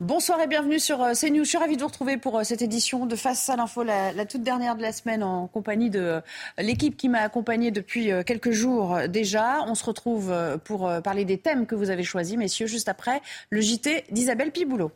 [0.00, 1.44] Bonsoir et bienvenue sur euh, CNews.
[1.44, 4.26] Je suis ravie de vous retrouver pour euh, cette édition de Face à l'info, la,
[4.26, 6.20] toute dernière de la semaine en compagnie de euh,
[6.58, 9.62] l'équipe qui m'a accompagnée depuis quelques jours déjà.
[9.68, 10.34] On se retrouve
[10.64, 14.90] pour parler des thèmes que vous avez choisis, messieurs, juste après le JT d'Isabelle Piboulot.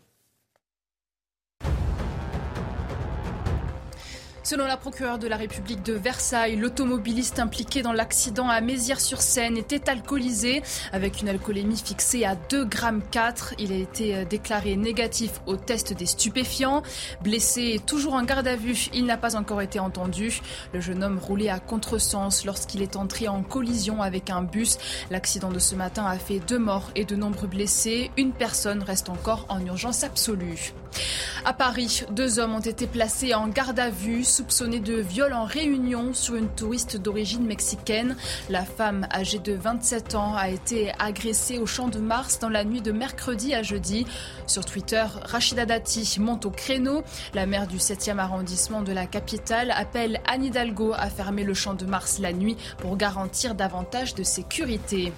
[4.48, 9.90] Selon la procureure de la République de Versailles, l'automobiliste impliqué dans l'accident à Mézières-sur-Seine était
[9.90, 13.02] alcoolisé avec une alcoolémie fixée à 2,4 grammes.
[13.58, 16.82] Il a été euh, déclaré négatif au test des stupéfiants.
[17.22, 20.40] Blessé et toujours en garde à vue, il n'a pas encore été entendu.
[20.72, 24.78] Le jeune homme roulait à contresens lorsqu'il est entré en collision avec un bus.
[25.10, 28.10] L'accident de ce matin a fait deux morts et de nombreux blessés.
[28.16, 30.72] Une personne reste encore en urgence absolue.
[31.44, 35.44] À Paris, deux hommes ont été placés en garde à vue, soupçonnés de viol en
[35.44, 38.16] réunion sur une touriste d'origine mexicaine.
[38.50, 42.64] La femme, âgée de 27 ans, a été agressée au champ de Mars dans la
[42.64, 44.06] nuit de mercredi à jeudi.
[44.46, 47.02] Sur Twitter, Rachida Dati monte au créneau.
[47.34, 51.74] La maire du 7e arrondissement de la capitale appelle Anne Hidalgo à fermer le champ
[51.74, 55.12] de Mars la nuit pour garantir davantage de sécurité.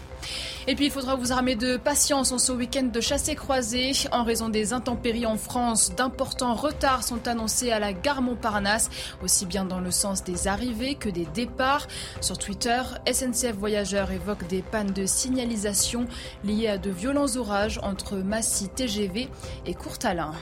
[0.66, 3.92] Et puis il faudra vous armer de patience en ce week-end de chassé croisé.
[4.12, 8.90] En raison des intempéries en France, d'importants retards sont annoncés à la gare Montparnasse,
[9.22, 11.86] aussi bien dans le sens des arrivées que des départs.
[12.20, 16.06] Sur Twitter, SNCF Voyageurs évoque des pannes de signalisation
[16.44, 19.28] liées à de violents orages entre Massy TGV
[19.66, 20.32] et Courtalin.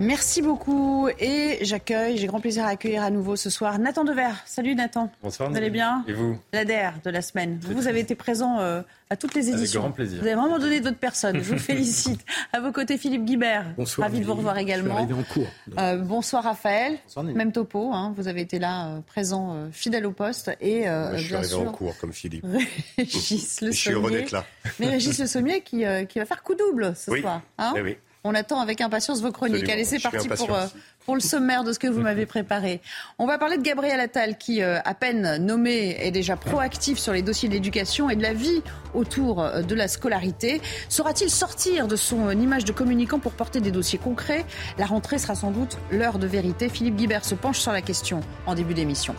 [0.00, 4.30] Merci beaucoup et j'accueille, j'ai grand plaisir à accueillir à nouveau ce soir Nathan Dever.
[4.46, 5.12] Salut Nathan.
[5.22, 5.50] Bonsoir.
[5.50, 7.60] Vous allez bien Et vous L'ADR de la semaine.
[7.60, 9.82] Vous, avez été présent euh, à toutes les éditions.
[9.82, 10.22] Avec grand plaisir.
[10.22, 11.42] Vous avez vraiment donné d'autres personnes.
[11.42, 12.24] Je vous félicite.
[12.54, 13.74] À vos côtés, Philippe Guibert.
[13.76, 14.08] Bonsoir.
[14.08, 15.06] Ravi de vous revoir également.
[15.06, 15.48] Je en cours.
[15.78, 16.96] Euh, bonsoir Raphaël.
[17.04, 17.92] Bonsoir, Même topo.
[17.92, 18.14] Hein.
[18.16, 20.50] vous avez été là, euh, présent, fidèle au poste.
[20.62, 22.46] Et Moi, je suis arrivé en cours comme Philippe.
[22.96, 24.46] Régis Le Je suis heureux d'être là.
[24.78, 27.42] Mais Régis Le Sommier qui, qui va faire coup double ce soir.
[27.58, 27.98] Hein oui.
[28.22, 29.68] On attend avec impatience vos chroniques.
[29.68, 30.66] Allez, c'est parti pour, euh,
[31.06, 32.80] pour le sommaire de ce que vous m'avez préparé.
[33.18, 37.14] On va parler de Gabriel Attal qui, euh, à peine nommé, est déjà proactif sur
[37.14, 40.60] les dossiers de l'éducation et de la vie autour euh, de la scolarité.
[40.90, 44.44] Saura-t-il sortir de son image de communicant pour porter des dossiers concrets?
[44.76, 46.68] La rentrée sera sans doute l'heure de vérité.
[46.68, 49.14] Philippe Guibert se penche sur la question en début d'émission.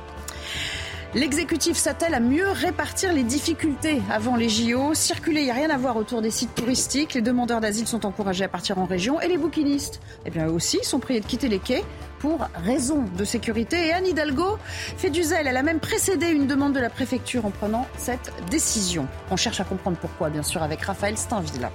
[1.13, 4.94] L'exécutif s'attelle à mieux répartir les difficultés avant les JO.
[4.94, 7.16] Circuler, il n'y a rien à voir autour des sites touristiques.
[7.16, 10.79] Les demandeurs d'asile sont encouragés à partir en région et les bouquinistes, eh bien, aussi,
[10.83, 11.83] sont priés de quitter les quais
[12.19, 13.88] pour raison de sécurité.
[13.88, 14.57] Et Anne Hidalgo
[14.95, 15.47] fait du zèle.
[15.47, 19.05] Elle a même précédé une demande de la préfecture en prenant cette décision.
[19.31, 21.69] On cherche à comprendre pourquoi, bien sûr, avec Raphaël Steinville.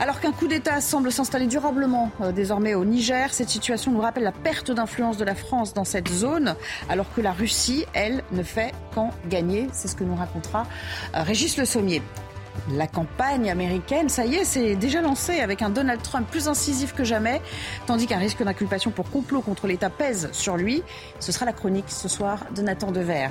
[0.00, 4.24] Alors qu'un coup d'État semble s'installer durablement euh, désormais au Niger, cette situation nous rappelle
[4.24, 6.56] la perte d'influence de la France dans cette zone,
[6.88, 9.68] alors que la Russie, elle, ne fait qu'en gagner.
[9.72, 10.66] C'est ce que nous racontera
[11.14, 12.02] euh, Régis Le Sommier.
[12.72, 16.94] La campagne américaine, ça y est, c'est déjà lancé avec un Donald Trump plus incisif
[16.94, 17.42] que jamais,
[17.86, 20.82] tandis qu'un risque d'inculpation pour complot contre l'État pèse sur lui.
[21.20, 23.28] Ce sera la chronique ce soir de Nathan Dever.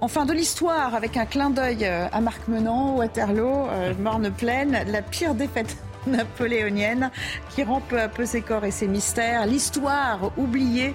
[0.00, 5.02] Enfin, de l'histoire, avec un clin d'œil euh, à Marc Menant, Waterloo, euh, Morne-Plaine, la
[5.02, 5.76] pire défaite
[6.06, 7.10] napoléonienne
[7.54, 9.46] qui rend peu à peu ses corps et ses mystères.
[9.46, 10.94] L'histoire oubliée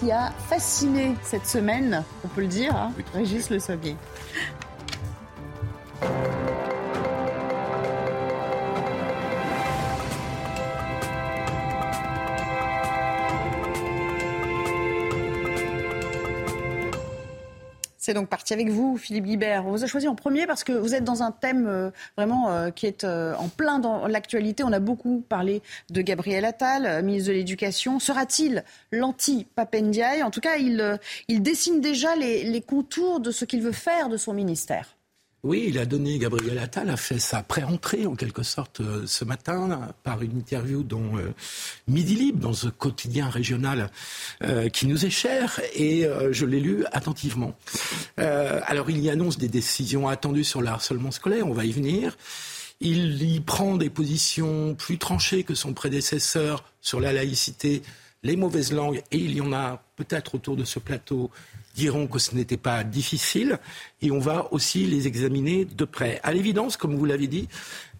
[0.00, 3.96] qui a fasciné cette semaine, on peut le dire, hein, Régis Le Sommier.
[18.08, 19.66] C'est donc parti avec vous, Philippe Guibert.
[19.66, 22.48] On vous a choisi en premier parce que vous êtes dans un thème euh, vraiment
[22.48, 24.64] euh, qui est euh, en plein dans l'actualité.
[24.64, 25.60] On a beaucoup parlé
[25.90, 28.00] de Gabriel Attal, ministre de l'Éducation.
[28.00, 30.22] Sera-t-il l'anti-Papendiaï?
[30.22, 30.98] En tout cas, il,
[31.28, 34.97] il dessine déjà les contours de ce qu'il veut faire de son ministère.
[35.44, 39.24] Oui, il a donné, Gabriel Attal a fait sa pré-entrée en quelque sorte euh, ce
[39.24, 41.32] matin par une interview dont euh,
[41.86, 43.88] Midi Libre, dans ce quotidien régional
[44.42, 47.54] euh, qui nous est cher, et je l'ai lu attentivement.
[48.16, 52.16] alors il y annonce des décisions attendues sur le harcèlement scolaire, on va y venir.
[52.80, 57.82] Il y prend des positions plus tranchées que son prédécesseur sur la laïcité,
[58.24, 61.30] les mauvaises langues, et il y en a peut-être autour de ce plateau
[61.78, 63.60] diront que ce n'était pas difficile
[64.02, 66.18] et on va aussi les examiner de près.
[66.24, 67.48] À l'évidence, comme vous l'avez dit,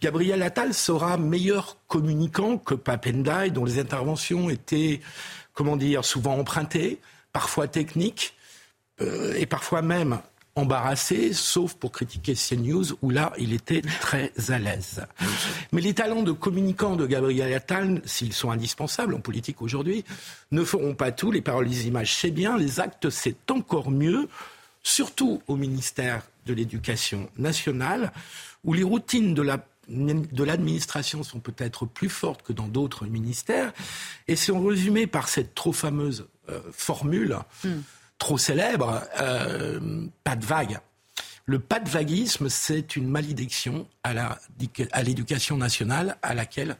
[0.01, 5.01] Gabriel Attal sera meilleur communicant que Papendai, dont les interventions étaient,
[5.55, 6.99] comment dire, souvent empruntées,
[7.33, 8.35] parfois techniques
[9.01, 10.19] euh, et parfois même
[10.59, 15.07] embarrassé, sauf pour critiquer CNews, où là, il était très à l'aise.
[15.73, 20.05] Mais les talents de communicant de Gabriel Attal, s'ils sont indispensables en politique aujourd'hui,
[20.51, 21.31] ne feront pas tout.
[21.31, 22.57] Les paroles, les images, c'est bien.
[22.57, 24.29] Les actes, c'est encore mieux,
[24.83, 28.13] surtout au ministère de l'Éducation nationale,
[28.65, 33.73] où les routines de la de l'administration sont peut-être plus fortes que dans d'autres ministères
[34.27, 37.81] et sont résumées par cette trop fameuse euh, formule, hmm.
[38.19, 40.79] Trop célèbre, euh, pas de vague.
[41.47, 46.77] Le pas de vaguisme, c'est une malédiction à l'éducation nationale à laquelle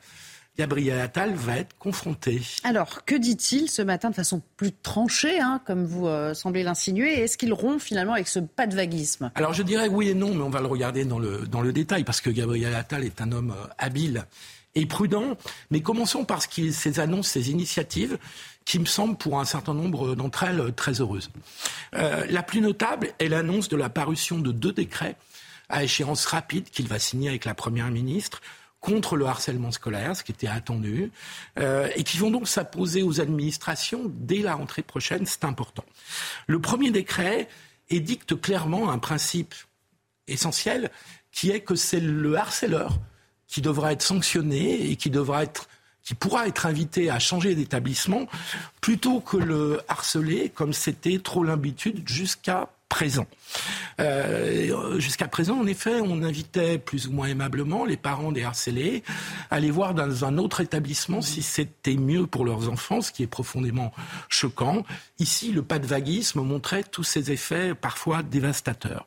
[0.59, 2.43] Gabriel Attal va être confronté.
[2.65, 7.21] Alors, que dit-il ce matin de façon plus tranchée, hein, comme vous euh, semblez l'insinuer?
[7.21, 10.35] Est-ce qu'il rompt finalement avec ce pas de vaguisme Alors, je dirais oui et non,
[10.35, 13.21] mais on va le regarder dans le, dans le détail, parce que Gabriel Attal est
[13.21, 14.27] un homme euh, habile
[14.75, 15.37] et prudent.
[15.71, 18.19] Mais commençons par ces annonces, ces initiatives
[18.69, 21.31] qui me semblent pour un certain nombre d'entre elles euh, très heureuses.
[21.93, 25.17] la plus notable est l'annonce de la parution de deux décrets
[25.71, 28.41] à échéance rapide qu'il va signer avec la Première ministre
[28.81, 31.11] contre le harcèlement scolaire, ce qui était attendu,
[31.59, 35.27] euh, et qui vont donc s'apposer aux administrations dès la rentrée prochaine.
[35.27, 35.85] C'est important.
[36.47, 37.49] Le premier décret
[37.91, 39.55] édicte clairement un principe
[40.29, 40.91] essentiel,
[41.33, 42.99] qui est que c'est le harceleur
[43.47, 45.69] qui devra être sanctionné et qui devra être
[46.09, 48.29] qui pourra être invité à changer d'établissement
[48.81, 53.27] plutôt que le harceler comme c'était trop l'habitude jusqu'à présent.
[54.01, 59.03] Euh, jusqu'à présent, en effet, on invitait plus ou moins aimablement les parents des harcelés
[59.51, 63.23] à aller voir dans un autre établissement si c'était mieux pour leurs enfants, ce qui
[63.23, 63.93] est profondément
[64.31, 64.85] choquant.
[65.19, 69.07] Ici, le pas de vaguisme montrait tous ces effets parfois dévastateurs.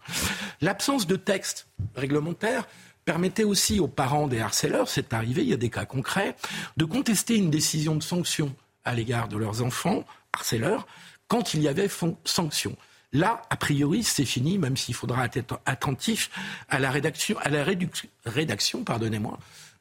[0.61, 1.65] L'absence de texte
[1.95, 2.67] réglementaire
[3.11, 6.33] permettait aussi aux parents des harceleurs, c'est arrivé, il y a des cas concrets,
[6.77, 8.55] de contester une décision de sanction
[8.85, 10.87] à l'égard de leurs enfants harceleurs
[11.27, 11.89] quand il y avait
[12.23, 12.77] sanction.
[13.11, 16.29] Là, a priori, c'est fini, même s'il faudra être attentif
[16.69, 17.35] à la rédaction,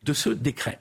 [0.02, 0.80] de ce décret.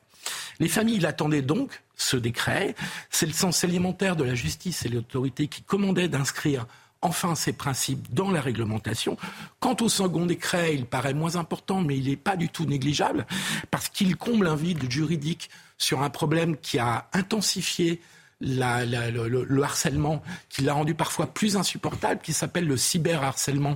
[0.59, 2.73] Les familles l'attendaient donc, ce décret.
[3.11, 6.65] C'est le sens élémentaire de la justice et l'autorité qui commandait d'inscrire
[7.01, 9.17] enfin ces principes dans la réglementation.
[9.59, 13.25] Quant au second décret, il paraît moins important, mais il n'est pas du tout négligeable,
[13.71, 18.01] parce qu'il comble un vide juridique sur un problème qui a intensifié
[18.41, 23.75] le, harcèlement qui l'a rendu parfois plus insupportable, qui s'appelle le cyberharcèlement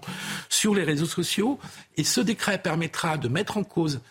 [0.49, 1.59] sur les réseaux sociaux.
[1.97, 4.01] Et ce décret permettra de mettre en cause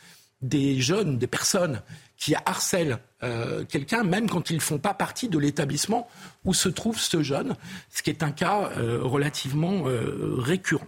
[0.42, 1.80] des jeunes, des personnes
[2.22, 6.08] qui harcèlent euh, quelqu'un, même quand ils ne font pas partie de l'établissement
[6.44, 7.56] où se trouve ce jeune,
[7.90, 10.86] ce qui est un cas euh, relativement euh, récurrent.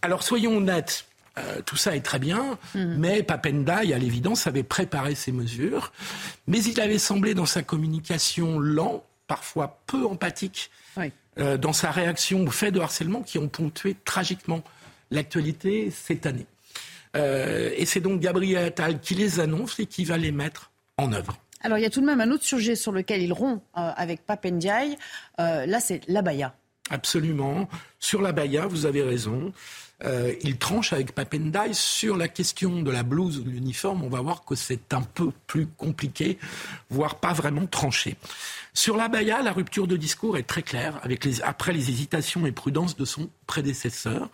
[0.00, 1.06] Alors soyons honnêtes,
[1.38, 2.98] euh, tout ça est très bien, mm.
[2.98, 5.92] mais Papendai, à l'évidence, avait préparé ces mesures,
[6.46, 10.70] mais il avait semblé dans sa communication lent, parfois peu empathique,
[11.40, 14.62] euh, dans sa réaction aux faits de harcèlement qui ont ponctué tragiquement
[15.10, 16.46] l'actualité cette année.
[17.16, 21.12] Euh, et c'est donc Gabriel Attal qui les annonce et qui va les mettre en
[21.12, 21.38] œuvre.
[21.60, 24.26] Alors il y a tout de même un autre sujet sur lequel il rompt avec
[24.26, 24.96] Papendiaï.
[25.38, 26.54] là, c'est l'abaya.
[26.90, 27.68] Absolument.
[27.98, 29.52] Sur l'abaya, vous avez raison.
[30.04, 34.02] Euh, il tranche avec Papendai sur la question de la blouse ou de l'uniforme.
[34.02, 36.38] On va voir que c'est un peu plus compliqué,
[36.90, 38.16] voire pas vraiment tranché.
[38.74, 41.00] Sur la Baïa, la rupture de discours est très claire,
[41.44, 44.28] après les hésitations et prudences de son prédécesseur.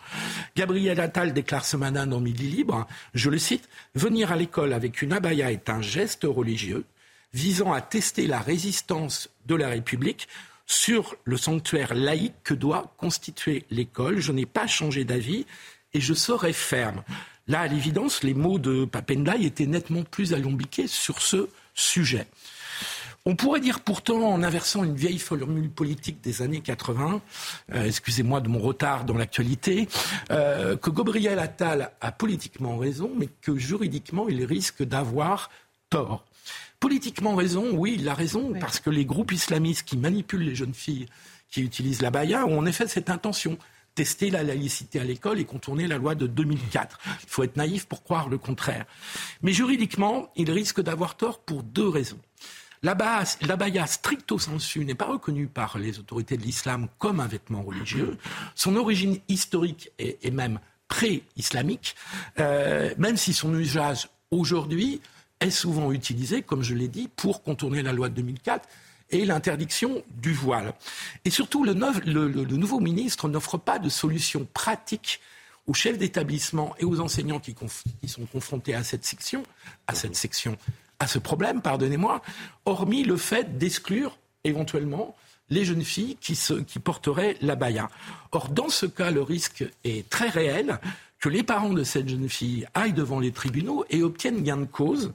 [0.55, 5.01] Gabriel Attal déclare ce matin dans Midi Libre, je le cite, Venir à l'école avec
[5.01, 6.85] une abaya est un geste religieux
[7.33, 10.27] visant à tester la résistance de la République
[10.65, 14.19] sur le sanctuaire laïque que doit constituer l'école.
[14.19, 15.45] Je n'ai pas changé d'avis
[15.93, 17.03] et je serai ferme.
[17.47, 22.27] Là, à l'évidence, les mots de Papendai étaient nettement plus alambiqués sur ce sujet.
[23.25, 27.21] On pourrait dire pourtant, en inversant une vieille formule politique des années 80,
[27.73, 29.87] euh, excusez-moi de mon retard dans l'actualité,
[30.31, 35.51] euh, que Gabriel Attal a politiquement raison, mais que juridiquement, il risque d'avoir
[35.91, 36.25] tort.
[36.81, 40.73] Politiquement raison, oui, il a raison, parce que les groupes islamistes qui manipulent les jeunes
[40.73, 41.05] filles
[41.47, 43.59] qui utilisent la baya ont en effet cette intention
[43.93, 46.99] tester la laïcité à l'école et contourner la loi de 2004.
[47.21, 48.85] Il faut être naïf pour croire le contraire.
[49.43, 52.19] Mais juridiquement, il risque d'avoir tort pour deux raisons.
[52.81, 57.61] La baya stricto sensu n'est pas reconnue par les autorités de l'islam comme un vêtement
[57.61, 58.17] religieux.
[58.55, 61.95] Son origine historique est, même pré-islamique,
[62.39, 64.99] euh, même si son usage aujourd'hui
[65.41, 68.67] est souvent utilisé, comme je l'ai dit, pour contourner la loi de 2004
[69.09, 70.73] et l'interdiction du voile.
[71.25, 75.19] Et surtout, le, nouveau ministre n'offre pas de solution pratique
[75.67, 77.55] aux chefs d'établissement et aux enseignants qui,
[78.07, 79.43] sont confrontés à cette section,
[79.87, 80.57] à cette section,
[80.99, 82.21] à ce problème, pardonnez-moi,
[82.65, 85.15] hormis le fait d'exclure éventuellement
[85.49, 87.89] les jeunes filles qui, porteraient la baya.
[88.31, 90.79] Or, dans ce cas, le risque est très réel
[91.21, 94.65] que les parents de cette jeune fille aillent devant les tribunaux et obtiennent gain de
[94.65, 95.13] cause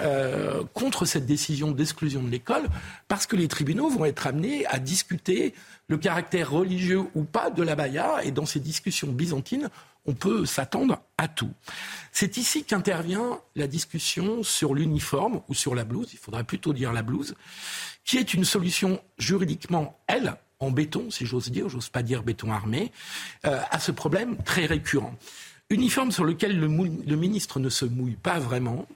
[0.00, 2.68] euh, contre cette décision d'exclusion de l'école,
[3.08, 5.54] parce que les tribunaux vont être amenés à discuter
[5.88, 9.68] le caractère religieux ou pas de la baya, et dans ces discussions byzantines,
[10.06, 11.50] on peut s'attendre à tout.
[12.12, 16.92] C'est ici qu'intervient la discussion sur l'uniforme ou sur la blouse, il faudrait plutôt dire
[16.92, 17.34] la blouse,
[18.04, 22.52] qui est une solution juridiquement, elle, en béton, si j'ose dire, j'ose pas dire béton
[22.52, 22.92] armé,
[23.46, 25.14] euh, à ce problème très récurrent.
[25.70, 28.86] Uniforme sur lequel le, ministre ne se mouille pas vraiment,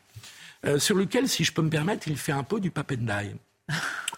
[0.64, 3.34] euh, sur lequel, si je peux me permettre, il fait un peu du papendaï.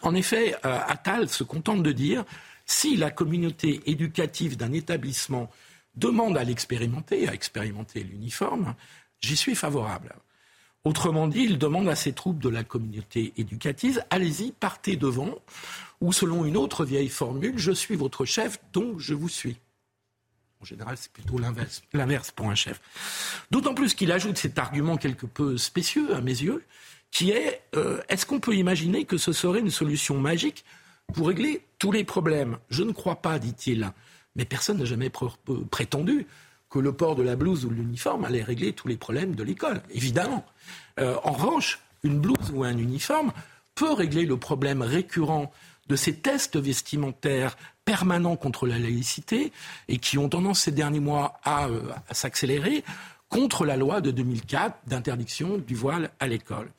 [0.03, 2.25] En effet, euh, Attal se contente de dire
[2.65, 5.51] si la communauté éducative d'un établissement
[5.97, 8.75] demande à l'expérimenter, à expérimenter l'uniforme,
[9.21, 10.15] j'y suis favorable.
[10.85, 15.39] Autrement dit, il demande à ses troupes de la communauté éducative, allez-y, partez devant,
[16.01, 19.57] ou selon une autre vieille formule, je suis votre chef, donc je vous suis.
[20.65, 21.37] En général, c'est plutôt
[21.93, 22.81] l'inverse pour un chef.
[23.51, 26.65] D'autant plus qu'il ajoute cet argument quelque peu spécieux à mes yeux,
[27.11, 30.65] qui est euh, est-ce qu'on peut imaginer que ce serait une solution magique
[31.13, 32.57] pour régler tous les problèmes?
[32.71, 33.93] Je ne crois pas, dit-il.
[34.37, 35.11] Mais personne n'a jamais
[35.71, 36.27] prétendu
[36.71, 39.43] que le port de la blouse ou de l'uniforme allait régler tous les problèmes de
[39.43, 40.47] l'école, évidemment.
[40.99, 43.33] Euh, en revanche, une blouse ou un uniforme
[43.75, 45.53] peut régler le problème récurrent
[45.89, 49.53] de ces tests vestimentaires permanents contre la laïcité
[49.89, 52.85] et qui ont tendance ces derniers mois à, euh, s'accélérer
[53.29, 56.71] contre la loi de 2004 d'interdiction du voile à l'école.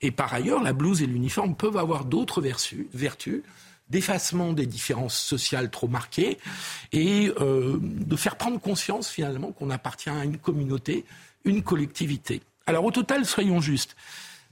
[0.00, 3.42] Et par ailleurs, la blouse et l'uniforme peuvent avoir d'autres vertus,
[3.90, 6.38] d'effacement des différences sociales trop marquées
[6.92, 11.04] et euh, de faire prendre conscience finalement qu'on appartient à une communauté,
[11.44, 12.42] une collectivité.
[12.66, 13.96] Alors au total, soyons justes.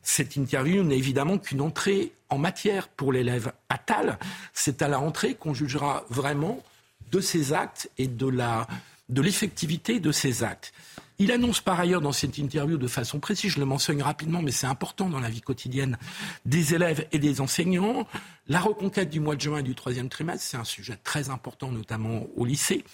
[0.03, 4.19] Cette interview n'est évidemment qu'une entrée en matière pour l'élève Attal.
[4.55, 6.63] C'est à la rentrée qu'on jugera vraiment
[7.11, 10.73] de ses actes et de l'effectivité de ses actes.
[11.19, 14.51] Il annonce par ailleurs dans cette interview de façon précise, je le mentionne rapidement, mais
[14.51, 15.99] c'est important dans la vie quotidienne
[16.47, 18.07] des élèves et des enseignants,
[18.49, 21.71] la reconquête du mois de juin et du troisième trimestre, c'est un sujet très important,
[21.71, 22.85] notamment au lycée.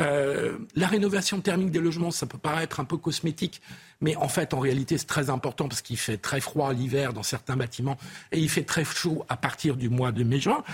[0.00, 3.62] Euh, la rénovation thermique des logements, ça peut paraître un peu cosmétique,
[4.00, 7.22] mais en fait, en réalité, c'est très important parce qu'il fait très froid l'hiver dans
[7.22, 7.96] certains bâtiments
[8.32, 10.64] et il fait très chaud à partir du mois de mai-juin.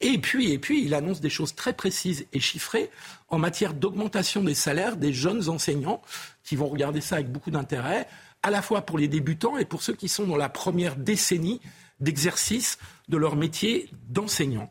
[0.00, 2.90] Et puis, et puis, il annonce des choses très précises et chiffrées
[3.28, 6.02] en matière d'augmentation des salaires des jeunes enseignants
[6.44, 8.06] qui vont regarder ça avec beaucoup d'intérêt,
[8.42, 11.60] à la fois pour les débutants et pour ceux qui sont dans la première décennie
[11.98, 12.78] d'exercice
[13.08, 14.70] de leur métier d'enseignant.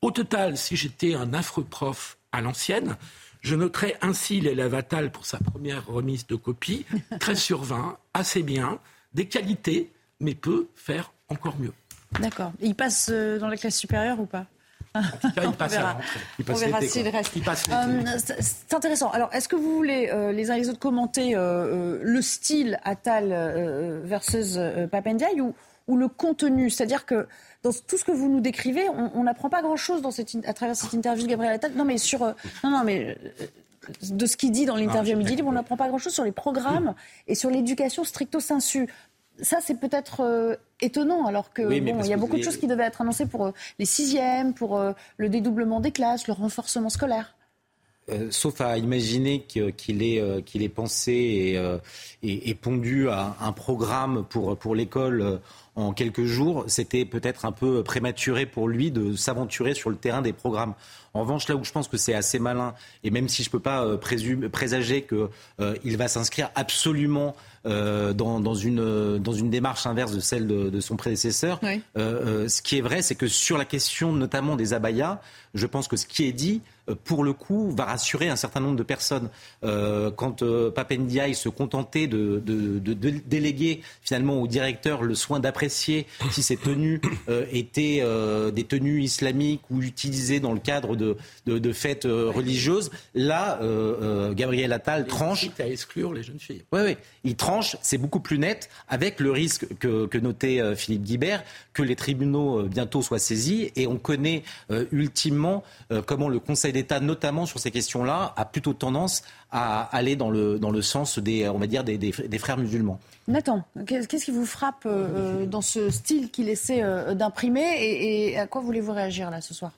[0.00, 2.96] Au total, si j'étais un affreux prof à l'ancienne,
[3.42, 6.86] je noterais ainsi l'élève Attal pour sa première remise de copie,
[7.20, 8.78] 13 sur 20, assez bien,
[9.12, 11.72] des qualités, mais peut faire encore mieux.
[12.20, 12.52] D'accord.
[12.60, 14.46] Il passe euh, dans la classe supérieure ou pas?
[14.94, 15.76] Il passe
[16.48, 17.36] on verra s'il reste.
[17.70, 18.02] Euh,
[18.40, 19.10] c'est intéressant.
[19.10, 22.78] Alors, est-ce que vous voulez, euh, les uns et les autres, commenter euh, le style
[22.84, 24.58] Attal versus
[24.90, 25.54] Papendiaï ou,
[25.88, 26.70] ou, le contenu?
[26.70, 27.26] C'est-à-dire que
[27.62, 30.76] dans tout ce que vous nous décrivez, on n'apprend pas grand-chose dans cette, à travers
[30.76, 31.72] cette interview de Gabriel Attal.
[31.74, 32.20] Non, mais sur...
[32.62, 33.16] non, non, mais
[34.02, 36.94] de ce qu'il dit dans l'interview à Midi on n'apprend pas grand-chose sur les programmes
[37.26, 38.88] et sur l'éducation stricto sensu.
[39.42, 42.84] Ça, c'est peut-être euh, étonnant, alors que il y a beaucoup de choses qui devaient
[42.84, 47.34] être annoncées pour euh, les sixièmes, pour euh, le dédoublement des classes, le renforcement scolaire.
[48.30, 51.58] sauf à imaginer qu'il est, qu'il est pensé
[52.22, 55.40] et, et, pondu à un programme pour, pour l'école
[55.76, 60.22] en quelques jours, c'était peut-être un peu prématuré pour lui de s'aventurer sur le terrain
[60.22, 60.74] des programmes.
[61.14, 63.52] En revanche, là où je pense que c'est assez malin, et même si je ne
[63.52, 67.34] peux pas présager qu'il va s'inscrire absolument
[67.66, 71.60] euh, dans, dans, une, dans une démarche inverse de celle de, de son prédécesseur.
[71.62, 75.20] Euh, euh, ce qui est vrai, c'est que sur la question notamment des abayas,
[75.54, 76.73] je pense que ce qui est dit, euh,
[77.04, 79.30] pour le coup, va rassurer un certain nombre de personnes.
[79.64, 85.14] Euh, quand euh, Papendiaï se contentait de, de, de, de, déléguer finalement au directeur le
[85.14, 90.60] soin d'apprécier si ces tenues euh, étaient euh, des tenues islamiques ou utilisées dans le
[90.60, 93.58] cadre de, de fêtes religieuses, là,
[94.32, 95.48] Gabriel Attal tranche.
[95.58, 96.64] à exclure les jeunes filles.
[96.72, 96.96] Oui, oui.
[97.24, 101.82] Il tranche, c'est beaucoup plus net, avec le risque que, que notait Philippe Guibert, que
[101.82, 103.70] les tribunaux bientôt soient saisis.
[103.76, 104.42] Et on connaît
[104.92, 105.64] ultimement
[106.06, 110.58] comment le Conseil d'État, notamment sur ces questions-là, a plutôt tendance à aller dans le,
[110.58, 113.00] dans le sens des, on va dire, des, des, frères musulmans.
[113.28, 118.38] Nathan, qu'est-ce qui vous frappe euh, dans ce style qu'il essaie euh, d'imprimer et, et
[118.38, 119.72] à quoi voulez-vous réagir là ce soir?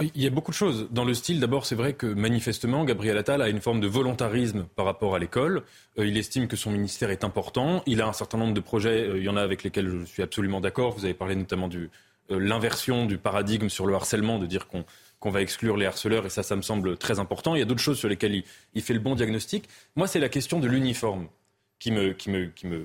[0.00, 0.86] Il y a beaucoup de choses.
[0.92, 4.64] Dans le style, d'abord, c'est vrai que manifestement, Gabriel Attal a une forme de volontarisme
[4.76, 5.64] par rapport à l'école.
[5.98, 7.82] Euh, il estime que son ministère est important.
[7.86, 10.22] Il a un certain nombre de projets, il y en a avec lesquels je suis
[10.22, 10.92] absolument d'accord.
[10.92, 11.90] Vous avez parlé notamment de
[12.30, 14.84] l'inversion du paradigme sur le harcèlement, de dire qu'on
[15.20, 17.54] qu'on va exclure les harceleurs, et ça, ça me semble très important.
[17.54, 18.42] Il y a d'autres choses sur lesquelles
[18.74, 19.68] il, fait le bon diagnostic.
[19.96, 21.28] Moi, c'est la question de l'uniforme
[21.78, 22.14] qui me,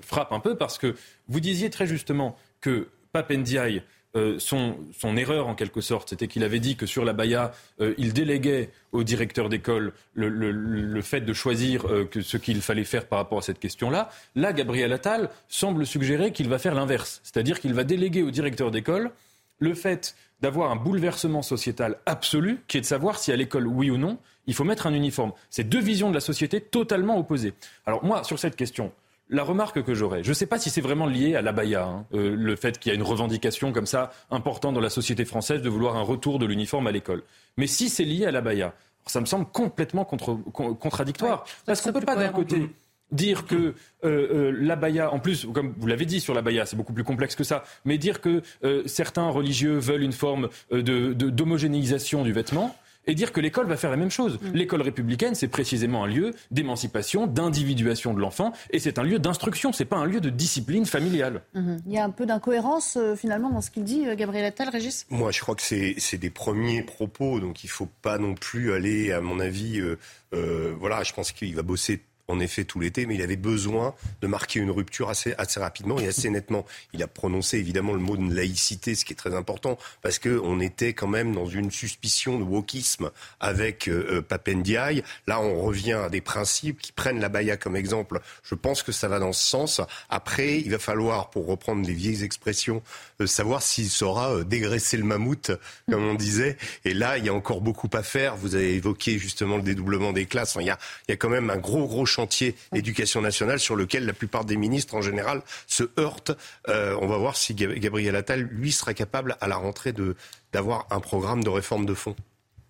[0.01, 0.95] frappe un peu, parce que
[1.27, 3.83] vous disiez très justement que Papendiaï
[4.15, 4.77] euh, son,
[5.17, 8.69] erreur en quelque sorte, c'était qu'il avait dit que sur la Baïa, euh, il déléguait
[8.91, 13.41] au directeur d'école le, fait de choisir euh, ce qu'il fallait faire par rapport à
[13.41, 14.11] cette question-là.
[14.35, 18.69] Là, Gabriel Attal semble suggérer qu'il va faire l'inverse, c'est-à-dire qu'il va déléguer au directeur
[18.69, 19.11] d'école
[19.59, 23.89] le fait d'avoir un bouleversement sociétal absolu, qui est de savoir si à l'école, oui
[23.89, 25.31] ou non, il faut mettre un uniforme.
[25.49, 27.53] C'est deux visions de la société totalement opposées.
[27.85, 28.91] Alors moi, sur cette question,
[29.29, 32.05] la remarque que j'aurais, je ne sais pas si c'est vraiment lié à l'abaya, hein,
[32.13, 35.61] euh, le fait qu'il y a une revendication comme ça importante dans la société française
[35.61, 37.23] de vouloir un retour de l'uniforme à l'école.
[37.55, 38.73] Mais si c'est lié à l'abaya,
[39.05, 41.45] ça me semble complètement contradictoire.
[41.65, 42.69] parce qu'on ne peut pas d'un côté
[43.13, 46.93] dire que euh, euh, l'abaya, en plus, comme vous l'avez dit sur l'abaya, c'est beaucoup
[46.93, 48.41] plus complexe que ça, mais dire que
[48.85, 53.91] certains religieux veulent une forme d'homogénéisation de, du vêtement, et dire que l'école va faire
[53.91, 54.39] la même chose.
[54.41, 54.53] Mm.
[54.53, 59.71] L'école républicaine, c'est précisément un lieu d'émancipation, d'individuation de l'enfant, et c'est un lieu d'instruction,
[59.73, 61.41] c'est pas un lieu de discipline familiale.
[61.55, 61.79] Mm-hmm.
[61.87, 64.69] Il y a un peu d'incohérence euh, finalement dans ce qu'il dit, euh, Gabriel Attal,
[64.69, 65.05] Régis?
[65.09, 69.11] Moi, je crois que c'est des premiers propos, donc il faut pas non plus aller,
[69.11, 73.15] à mon avis, euh, voilà, je pense qu'il va bosser en effet tout l'été, mais
[73.15, 76.65] il avait besoin de marquer une rupture assez, rapidement et assez nettement.
[76.93, 80.59] Il a prononcé évidemment le mot de laïcité, ce qui est très important, parce qu'on
[80.59, 85.03] était quand même dans une suspicion de wokisme avec euh, euh Papendiaï.
[85.27, 88.21] Là, on revient à des principes qui prennent la Baïa comme exemple.
[88.43, 89.81] Je pense que ça va dans ce sens.
[90.09, 92.81] Après, il va falloir, pour reprendre les vieilles expressions,
[93.21, 95.51] euh, savoir s'il saura euh, dégraisser le mammouth,
[95.89, 96.57] comme on disait.
[96.85, 98.35] Et là, il y a encore beaucoup à faire.
[98.35, 100.57] Vous avez évoqué justement le dédoublement des classes.
[100.59, 100.77] il, y a,
[101.17, 105.01] quand même un gros, gros chantier éducation nationale sur lequel la plupart des ministres en
[105.01, 106.31] général se heurtent.
[106.69, 110.15] Euh, on va voir si Gabriel Attal, lui, sera capable à la rentrée de,
[110.53, 112.15] d'avoir un programme de réforme de fond.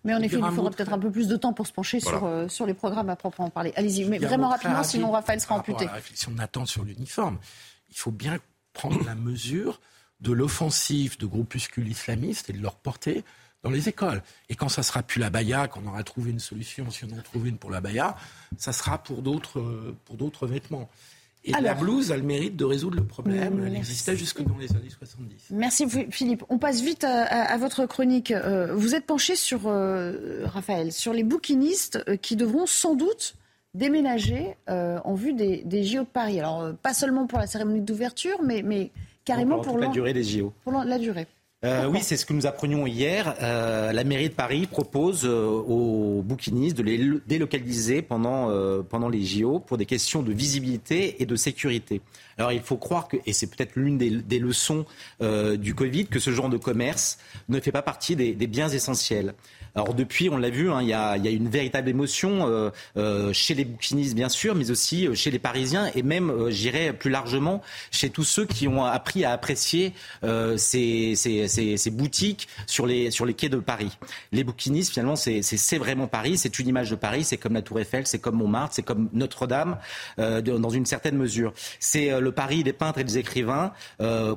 [0.02, 2.24] Mais en effet, il faudra peut-être un peu plus de temps pour se pencher sur,
[2.24, 3.72] euh, sur les programmes à proprement parler.
[3.76, 5.86] Allez-y, mais vraiment rapidement, sinon Raphaël sera amputé.
[5.86, 7.38] la réflexion attend sur l'uniforme,
[7.90, 8.38] il faut bien
[8.72, 9.80] prendre la mesure
[10.20, 13.24] de l'offensive de groupuscules islamistes et de leur portée
[13.64, 14.22] dans les écoles.
[14.48, 17.22] Et quand ça sera plus la baya, qu'on aura trouvé une solution, si on en
[17.22, 18.14] trouve une pour la baya,
[18.56, 19.60] ça sera pour d'autres,
[20.04, 20.88] pour d'autres vêtements.
[21.44, 23.62] Et la blouse a le mérite de résoudre le problème.
[23.66, 25.48] Elle existait jusque dans les années 70.
[25.50, 26.44] Merci Philippe.
[26.48, 28.30] On passe vite à, votre chronique.
[28.30, 33.34] Euh, vous êtes penché sur, euh, Raphaël, sur les bouquinistes euh, qui devront sans doute
[33.74, 36.38] déménager en vue des, des JO de Paris.
[36.38, 38.92] Alors, pas seulement pour la cérémonie d'ouverture, mais, mais
[39.24, 40.52] carrément pour, la durée des JO.
[40.62, 41.26] Pour la durée.
[41.64, 43.34] Euh, oui, c'est ce que nous apprenions hier.
[43.40, 48.50] Euh, la mairie de Paris propose euh, aux bouquinistes de les délocaliser pendant,
[48.84, 52.02] pendant les JO pour des questions de visibilité et de sécurité.
[52.36, 54.84] Alors il faut croire que, et c'est peut-être l'une des, leçons
[55.20, 59.34] du Covid, que ce genre de commerce ne fait pas partie des biens essentiels.
[59.76, 62.70] Alors depuis, on l'a vu, hein, il y, a, y, a, une véritable émotion euh,
[62.96, 66.50] euh, chez les bouquinistes, bien sûr, mais aussi euh, chez les Parisiens et même, euh,
[66.50, 67.60] j'irais plus largement,
[67.90, 73.10] chez tous ceux qui ont appris à apprécier ces, ces, ces, ces, boutiques sur les,
[73.10, 73.90] sur les quais de Paris.
[74.30, 77.80] Les bouquinistes, finalement, c'est vraiment Paris, c'est une image de Paris, c'est comme la Tour
[77.80, 79.78] Eiffel, c'est comme Montmartre, c'est comme Notre-Dame,
[80.18, 81.52] dans une certaine mesure.
[81.80, 83.72] C'est le Paris des peintres et des écrivains.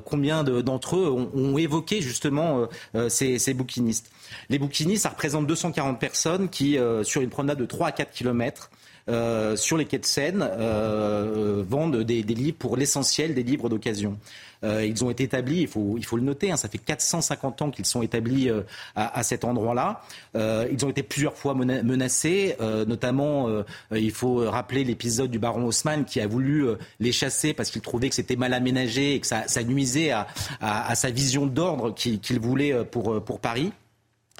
[0.04, 2.68] combien d'entre eux ont, ont, évoqué justement
[3.08, 4.10] ces, ces bouquinistes
[4.50, 8.10] les bouquinistes, ça représente 240 personnes qui, euh, sur une promenade de 3 à 4
[8.10, 8.70] kilomètres,
[9.08, 14.18] euh, sur les quais de Seine, euh, vendent des, livres pour l'essentiel des livres d'occasion.
[14.62, 18.02] ils ont été établis, il faut, le noter, hein, ça fait 450 ans qu'ils sont
[18.02, 18.50] établis
[18.96, 20.02] à, cet endroit-là.
[20.34, 23.48] ils ont été plusieurs fois menacés, notamment,
[23.94, 26.66] il faut rappeler l'épisode du baron Haussmann qui a voulu
[26.98, 31.10] les chasser parce qu'il trouvait que c'était mal aménagé et que ça, nuisait à, sa
[31.10, 33.72] vision d'ordre qu'il voulait pour Paris.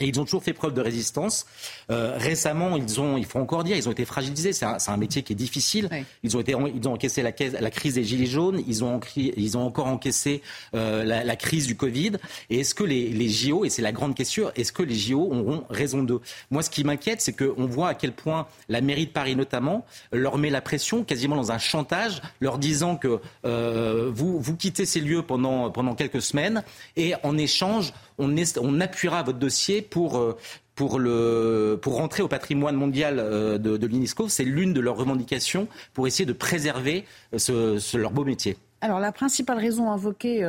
[0.00, 1.46] Et ils ont toujours fait preuve de résistance.
[1.90, 4.52] Euh, récemment, ils ont, il faut encore dire, ils ont été fragilisés.
[4.52, 5.88] C'est un, un, métier qui est difficile.
[6.22, 8.62] Ils ont été, ils ont encaissé la, la, crise des gilets jaunes.
[8.66, 10.42] Ils ont, ils ont encore encaissé
[10.74, 12.12] euh, la, la, crise du Covid.
[12.50, 15.20] Et est-ce que les, les JO, et c'est la grande question, est-ce que les JO
[15.20, 16.20] auront raison d'eux?
[16.50, 19.84] Moi, ce qui m'inquiète, c'est qu'on voit à quel point la mairie de Paris, notamment,
[20.12, 24.86] leur met la pression, quasiment dans un chantage, leur disant que euh, vous, vous quittez
[24.86, 26.62] ces lieux pendant pendant quelques semaines,
[26.96, 30.36] et en échange, on, appuiera votre dossier pour, euh,
[30.74, 34.28] pour, le, rentrer au patrimoine mondial euh, de, l'UNESCO.
[34.28, 37.04] C'est l'une de leurs revendications pour essayer de préserver
[37.50, 38.56] euh, leur beau métier.
[38.80, 40.46] Alors la principale raison invoquée,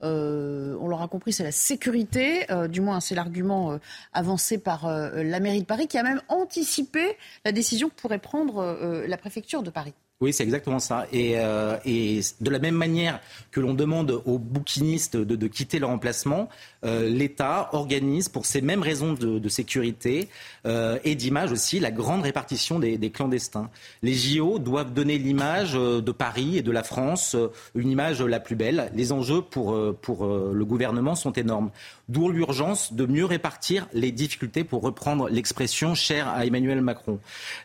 [0.00, 2.46] on l'aura compris, c'est la sécurité.
[2.68, 3.80] du moins, c'est l'argument
[4.12, 8.78] avancé par la mairie de Paris qui a même anticipé la décision que pourrait prendre
[9.08, 9.92] la préfecture de Paris.
[10.20, 11.06] Oui, c'est exactement ça.
[11.12, 15.90] Et, euh, et, de la même manière que l'on demande aux bouquinistes de, quitter leur
[15.90, 16.48] emplacement,
[16.84, 20.28] euh, l'État organise pour ces mêmes raisons de, sécurité
[20.66, 23.70] euh, et d'image aussi la grande répartition des, des, clandestins.
[24.02, 27.36] Les JO doivent donner l'image de Paris et de la France,
[27.74, 28.92] une image la plus belle.
[28.94, 31.70] Les enjeux pour, pour le gouvernement sont énormes.
[32.08, 37.18] D'où l'urgence de mieux répartir les difficultés, pour reprendre l'expression chère à Emmanuel Macron.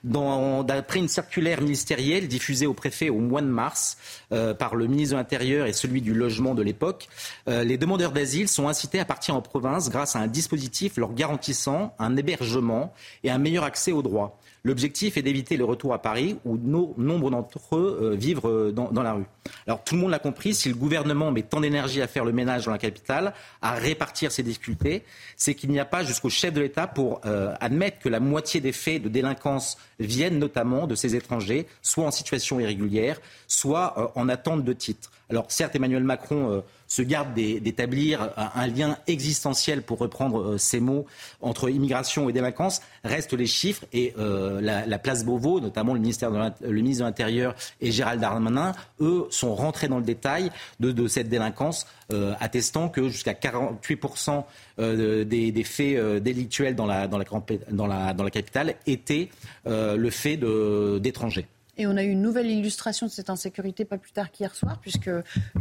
[0.04, 3.98] D'après une circulaire ministérielle diffusée au préfet au mois de mars
[4.32, 7.10] euh, par le ministre de l'Intérieur et celui du Logement de l'époque,
[7.48, 11.14] euh, les demandeurs d'asile sont incités à partir en province grâce à un dispositif leur
[11.14, 14.40] garantissant un hébergement et un meilleur accès aux droits.
[14.64, 18.92] L'objectif est d'éviter le retour à Paris où nombre d'entre eux euh, vivent euh, dans,
[19.02, 19.26] la rue.
[19.68, 22.32] Alors tout le monde l'a compris, si le gouvernement met tant d'énergie à faire le
[22.32, 25.04] ménage dans la capitale, à répartir ses difficultés,
[25.38, 28.60] c'est qu'il n'y a pas jusqu'au chef de l'État pour euh, admettre que la moitié
[28.60, 34.30] des faits de délinquance viennent notamment de ces étrangers, soit en situation irrégulière, soit en
[34.30, 35.12] attente de titre.
[35.30, 41.06] Alors certes, Emmanuel Macron se garde d'établir un lien existentiel, pour reprendre euh, ces mots,
[41.40, 46.32] entre immigration et délinquance, restent les chiffres et euh, la, place Beauvau, notamment le, ministère
[46.32, 51.30] le ministre de l'Intérieur et Gérald Darmanin, eux, sont rentrés dans le détail de, cette
[51.30, 54.44] délinquance, euh, attestant que jusqu'à 48%
[54.80, 59.30] des, faits délictuels dans, la, dans la capitale étaient
[59.66, 61.48] le fait d'étrangers.
[61.80, 64.80] Et on a eu une nouvelle illustration de cette insécurité pas plus tard qu'hier soir,
[64.82, 65.10] puisque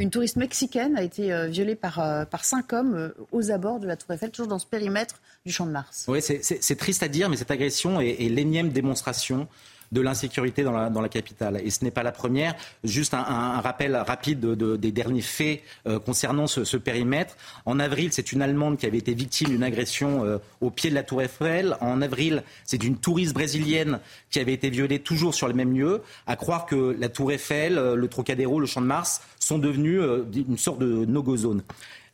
[0.01, 3.79] une touriste mexicaine a été euh, violée par, euh, par cinq hommes euh, aux abords
[3.79, 6.07] de la Tour Eiffel, toujours dans ce périmètre du Champ de Mars.
[6.09, 9.47] Oui, c'est triste à dire, mais cette agression est, est l'énième démonstration
[9.93, 11.61] de l'insécurité dans la, capitale.
[11.65, 12.55] Et ce n'est pas la première.
[12.85, 17.37] Juste un, rappel rapide de, des derniers faits euh, concernant ce, ce, périmètre.
[17.65, 20.95] En avril, c'est une Allemande qui avait été victime d'une agression euh, au pied de
[20.95, 21.77] la Tour Eiffel.
[21.81, 26.03] En avril, c'est une touriste brésilienne qui avait été violée toujours sur le même lieu.
[26.27, 30.03] À croire que la Tour Eiffel, euh, le Trocadéro, le Champ de Mars sont devenus
[30.35, 31.63] une sorte de no-go zone.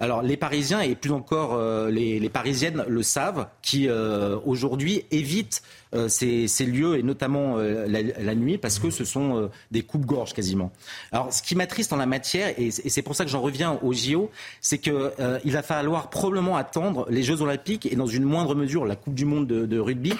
[0.01, 5.63] Alors les Parisiens et plus encore euh, les, Parisiennes le savent, qui euh, aujourd'hui évitent
[5.95, 10.73] euh, ces, lieux et notamment la, nuit parce que ce sont des coupes-gorges quasiment.
[11.13, 13.93] Alors ce qui m'attriste en la matière et, c'est pour ça que j'en reviens au
[13.93, 14.31] JO,
[14.61, 14.93] c'est qu'il
[15.53, 19.25] va falloir probablement attendre les Jeux Olympiques et dans une moindre mesure la Coupe du
[19.25, 20.15] Monde de rugby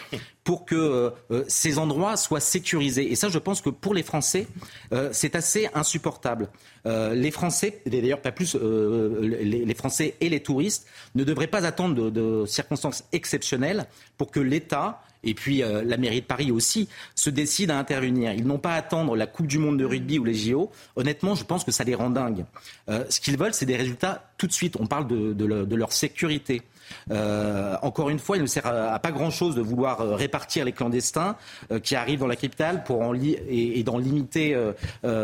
[0.45, 3.11] pour que euh, euh, ces endroits soient sécurisés.
[3.11, 4.47] Et ça, je pense que pour les Français,
[4.93, 6.49] euh, c'est assez insupportable.
[6.85, 12.45] les Français, d'ailleurs pas plus les, Français et les touristes, ne devraient pas attendre de
[12.47, 13.87] circonstances exceptionnelles
[14.19, 18.33] pour que l'État et puis la mairie de Paris aussi, se décident à intervenir.
[18.33, 20.71] Ils n'ont pas à attendre la Coupe du Monde de rugby ou les JO.
[20.97, 22.45] Honnêtement, je pense que ça les rend dingues.
[22.89, 24.77] ce qu'ils veulent, c'est des résultats tout de suite.
[24.79, 26.63] On parle de, leur sécurité.
[27.11, 30.73] Euh, encore une fois, il ne sert à, pas grand-chose de vouloir euh, répartir les
[30.73, 31.37] clandestins
[31.71, 34.57] euh, qui arrivent dans la capitale pour en et, et limiter,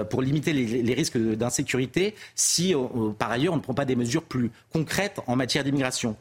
[0.09, 2.75] pour limiter les, risques d'insécurité si,
[3.19, 6.17] par ailleurs, on ne prend pas des mesures plus concrètes en matière d'immigration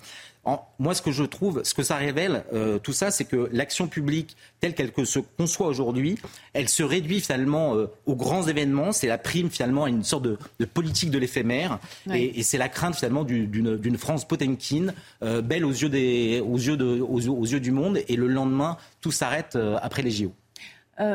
[0.79, 3.87] moi, ce que je trouve, ce que ça révèle, euh, tout ça, c'est que l'action
[3.87, 6.17] publique telle qu'elle se conçoit aujourd'hui,
[6.53, 8.91] elle se réduit finalement euh, aux grands événements.
[8.91, 11.79] C'est la prime finalement à une sorte de, politique de l'éphémère,
[12.13, 16.77] et, c'est la crainte finalement d'une France Potemkin, euh, belle aux yeux, des, aux, yeux
[16.77, 20.31] de, aux, yeux du monde, et le lendemain, tout s'arrête après les JO.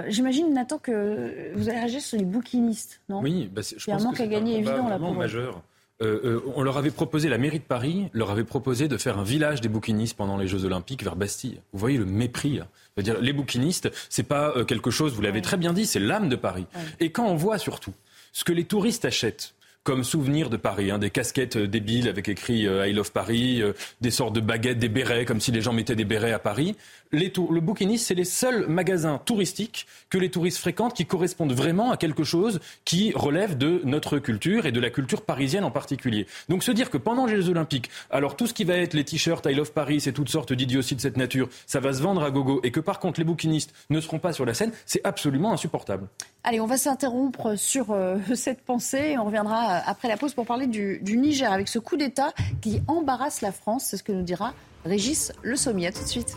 [0.09, 3.21] J'imagine, Nathan, que vous allez réagir sur les bouquinistes, non?
[3.21, 5.63] Oui, bah je pense que c'est un gagner évident là pour majeur.
[6.03, 9.19] Euh, euh, on leur avait proposé, la mairie de Paris leur avait proposé de faire
[9.19, 11.61] un village des bouquinistes pendant les Jeux Olympiques vers Bastille.
[11.73, 12.59] Vous voyez le mépris.
[12.59, 12.67] Là.
[13.03, 16.29] dire les bouquinistes, c'est pas euh, quelque chose, vous l'avez très bien dit, c'est l'âme
[16.29, 16.67] de Paris.
[16.99, 17.95] Et quand on voit surtout
[18.33, 19.55] ce que les touristes achètent,
[19.85, 23.61] comme souvenir de Paris, hein, des casquettes euh, débiles avec écrit euh, I love Paris,
[23.61, 26.39] euh, des sortes de baguettes, des bérets, comme si les gens mettaient des bérets à
[26.39, 26.75] Paris.
[27.15, 31.97] Le bouquiniste, c'est les seuls magasins touristiques que les touristes fréquentent qui correspondent vraiment à
[31.97, 36.27] quelque chose qui relève de notre culture et de la culture parisienne en particulier.
[36.49, 39.05] Donc se dire que pendant les Jeux Olympiques, alors tout ce qui va être les
[39.05, 42.23] t-shirts I love Paris et toutes sortes d'idioties de cette nature, ça va se vendre
[42.23, 45.05] à gogo et que par contre les bouquinistes ne seront pas sur la scène, c'est
[45.05, 46.09] absolument insupportable.
[46.43, 47.97] Allez, on va s'interrompre sur
[48.35, 49.17] cette pensée.
[49.19, 52.83] On reviendra euh, après la pause pour parler du, Niger avec ce coup d'État qui
[52.89, 53.85] embarrasse la France.
[53.87, 54.53] C'est ce que nous dira
[54.85, 55.93] Régis Le Sommier.
[55.93, 56.37] tout de suite.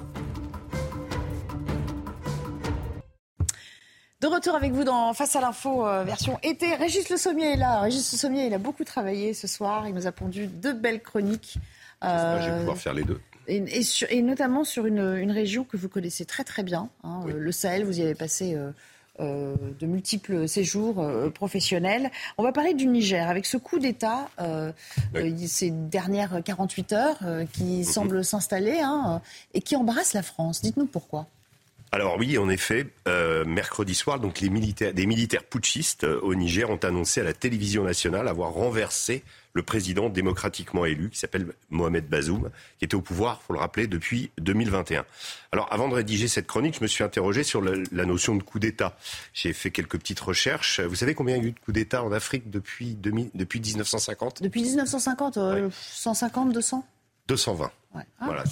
[4.21, 6.73] De retour avec vous dans Face à l'info euh, version été.
[6.75, 7.81] Régis Le Sommier est là.
[7.81, 9.87] Régis Le Sommier, il a beaucoup travaillé ce soir.
[9.87, 11.57] Il nous a pondu deux belles chroniques.
[12.03, 13.19] Euh, je vais pouvoir faire les deux.
[13.47, 17.85] Et, notamment sur une, région que vous connaissez très très bien, hein, le Sahel.
[17.85, 18.57] Vous y avez passé
[19.19, 22.11] euh, de multiples séjours euh, professionnels.
[22.37, 24.71] On va parler du Niger avec ce coup d'État euh,
[25.47, 27.17] ces dernières 48 heures
[27.51, 27.83] qui mhm.
[27.83, 29.21] semble s'installer hein,
[29.55, 30.61] et qui embarrasse la France.
[30.61, 31.25] Dites-nous pourquoi.
[31.91, 36.35] Alors oui, en effet, euh, mercredi soir, donc les militaires, des militaires putschistes euh, au
[36.35, 39.23] Niger ont annoncé à la télévision nationale avoir renversé
[39.53, 43.87] le président démocratiquement élu qui s'appelle Mohamed Bazoum, qui était au pouvoir, faut le rappeler,
[43.87, 45.05] depuis 2021.
[45.51, 48.59] Alors avant de rédiger cette chronique, je me suis interrogé sur la, notion de coup
[48.59, 48.97] d'État.
[49.33, 50.81] J'ai fait quelques petites recherches.
[50.81, 53.61] Vous savez combien il y a eu de coups d'État en Afrique depuis, 2000, depuis
[53.61, 55.39] 1950 Depuis 1950,
[55.71, 56.85] 150, 200
[57.27, 57.71] 220.
[58.21, 58.43] Voilà.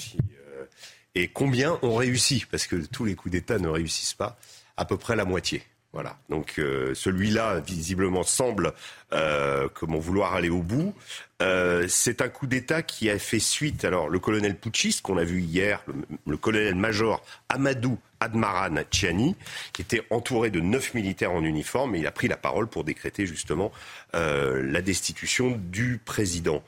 [1.16, 4.38] Et combien ont réussi Parce que tous les coups d'État ne réussissent pas.
[4.78, 5.64] À peu près la moitié.
[5.94, 6.18] Voilà.
[6.30, 8.74] Donc euh, celui-là, visiblement, semble
[9.14, 10.94] euh, comment vouloir aller au bout.
[11.42, 13.86] Euh, c'est un coup d'État qui a fait suite.
[13.86, 15.84] Alors le colonel putschiste qu'on a vu hier,
[16.26, 19.36] le colonel-major Amadou Admaran Tchiani,
[19.74, 22.86] qui était entouré de neuf militaires en uniforme, et il a pris la parole pour
[22.86, 23.74] décréter justement
[24.16, 26.64] euh, la destitution du président.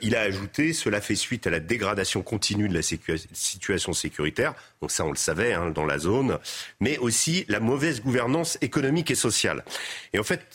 [0.00, 4.90] Il a ajouté, cela fait suite à la dégradation continue de la situation sécuritaire, donc
[4.90, 6.38] ça on le savait hein, dans la zone,
[6.80, 9.64] mais aussi la mauvaise gouvernance économique et sociale.
[10.14, 10.46] Et en fait,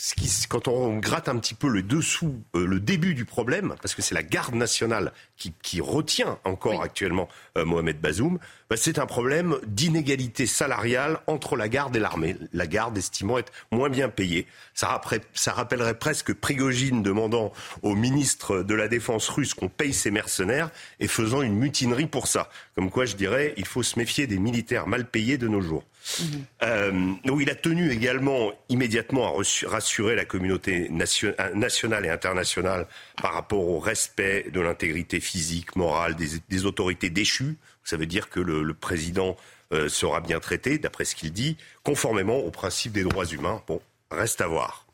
[0.49, 4.01] quand on gratte un petit peu le dessous, euh, le début du problème, parce que
[4.01, 9.57] c'est la garde nationale qui, qui retient encore actuellement Mohamed Bazoum, bah, c'est un problème
[9.67, 12.35] d'inégalité salariale entre la garde et l'armée.
[12.51, 14.47] La garde estimant être moins bien payée.
[14.73, 14.99] Ça,
[15.35, 20.71] ça rappellerait presque Prigogine demandant au ministre de la Défense russe qu'on paye ses mercenaires
[20.99, 22.49] et faisant une mutinerie pour ça.
[22.73, 25.83] Comme quoi, je dirais, il faut se méfier des militaires mal payés de nos jours.
[26.19, 26.23] Mmh.
[26.63, 32.87] Euh, il a tenu également immédiatement à rassurer la communauté nationale et internationale
[33.21, 37.57] par rapport au respect de l'intégrité physique, morale des autorités déchues.
[37.83, 39.37] Ça veut dire que le, président
[39.71, 43.61] euh, sera bien traité, d'après ce qu'il dit, conformément au principe des droits humains.
[43.67, 44.87] Bon, reste à voir.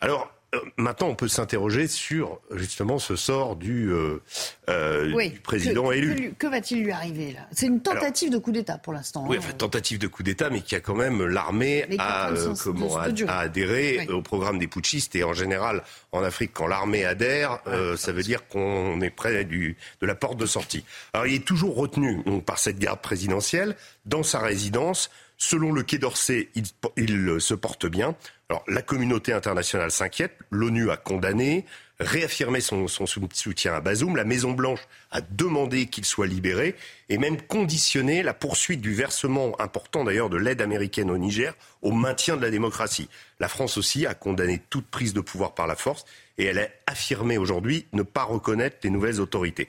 [0.00, 4.22] Alors, euh, maintenant, on peut s'interroger sur justement ce sort du, euh,
[4.68, 6.34] euh président élu.
[6.38, 7.40] Que, va-t-il lui arriver là?
[7.52, 9.24] C'est une tentative de coup d'État pour l'instant.
[9.28, 9.52] Oui, hein.
[9.56, 12.30] tentative de coup d'État, mais qui a quand même l'armée à,
[12.62, 15.16] comment, adhérer au programme des putschistes.
[15.16, 17.60] Et en général, en Afrique, quand l'armée adhère,
[17.96, 20.84] ça veut dire qu'on est près du, de la porte de sortie.
[21.12, 23.76] Alors, il est toujours retenu donc, par cette garde présidentielle
[24.06, 25.10] dans sa résidence.
[25.40, 26.64] Selon le Quai d'Orsay, il,
[26.96, 28.16] il se porte bien.
[28.50, 31.64] Alors, la communauté internationale s'inquiète, l'ONU a condamné,
[32.00, 36.76] réaffirmé son, soutien à Bazoum, la Maison-Blanche a demandé qu'il soit libéré
[37.08, 41.90] et même conditionné la poursuite du versement important d'ailleurs de l'aide américaine au Niger au
[41.90, 43.08] maintien de la démocratie.
[43.40, 46.04] La France aussi a condamné toute prise de pouvoir par la force
[46.38, 49.68] et elle a affirmé aujourd'hui ne pas reconnaître les nouvelles autorités.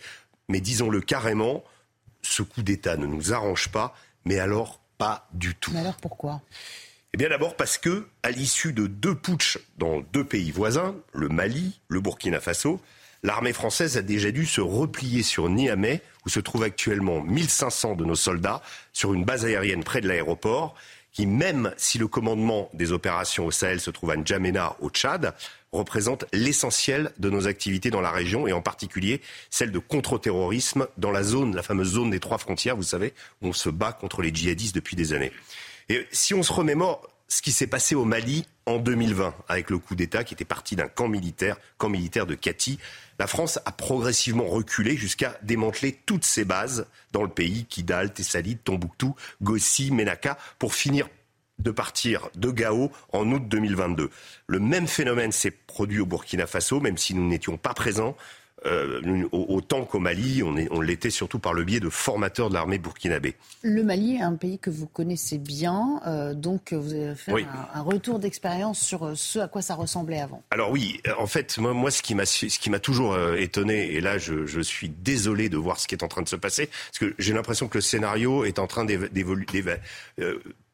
[0.49, 1.63] Mais disons-le carrément,
[2.21, 5.71] ce coup d'État ne nous arrange pas, mais alors pas du tout.
[5.71, 6.41] Mais alors pourquoi?
[7.13, 11.27] Eh bien d'abord parce que, à l'issue de deux putschs dans deux pays voisins, le
[11.27, 12.79] Mali, le Burkina Faso,
[13.23, 18.05] l'armée française a déjà dû se replier sur Niamey, où se trouvent actuellement 1500 de
[18.05, 18.61] nos soldats,
[18.93, 20.75] sur une base aérienne près de l'aéroport,
[21.11, 25.33] qui, même si le commandement des opérations au Sahel se trouve à N'Djamena, au Tchad,
[25.71, 31.11] représente l'essentiel de nos activités dans la région et en particulier celle de contre-terrorisme dans
[31.11, 34.21] la zone, la fameuse zone des trois frontières, vous savez, où on se bat contre
[34.21, 35.31] les djihadistes depuis des années.
[36.11, 39.95] Si on se remémore ce qui s'est passé au Mali en 2020 avec le coup
[39.95, 42.79] d'État qui était parti d'un camp militaire, camp militaire de Kati,
[43.17, 48.57] la France a progressivement reculé jusqu'à démanteler toutes ses bases dans le pays, Kidal, Tessalit,
[48.57, 51.07] Tombouctou, Gossi, Menaka, pour finir
[51.57, 54.09] de partir de Gao en août 2022.
[54.47, 58.15] Le même phénomène s'est produit au Burkina Faso, même si nous n'étions pas présents.
[58.65, 63.35] Euh, autant qu'au Mali, on, l'était surtout par le biais de formateurs de l'armée burkinabé.
[63.61, 67.31] Le Mali est un pays que vous connaissez bien, euh, donc vous avez fait
[67.73, 70.43] un, retour d'expérience sur euh, ce à quoi ça ressemblait avant.
[70.51, 75.49] Alors oui, en fait, moi, ce qui m'a toujours étonné, et là je, suis désolé
[75.49, 77.77] de voir ce qui est en train de se passer, parce que j'ai l'impression que
[77.77, 79.45] le scénario est en train d'évoluer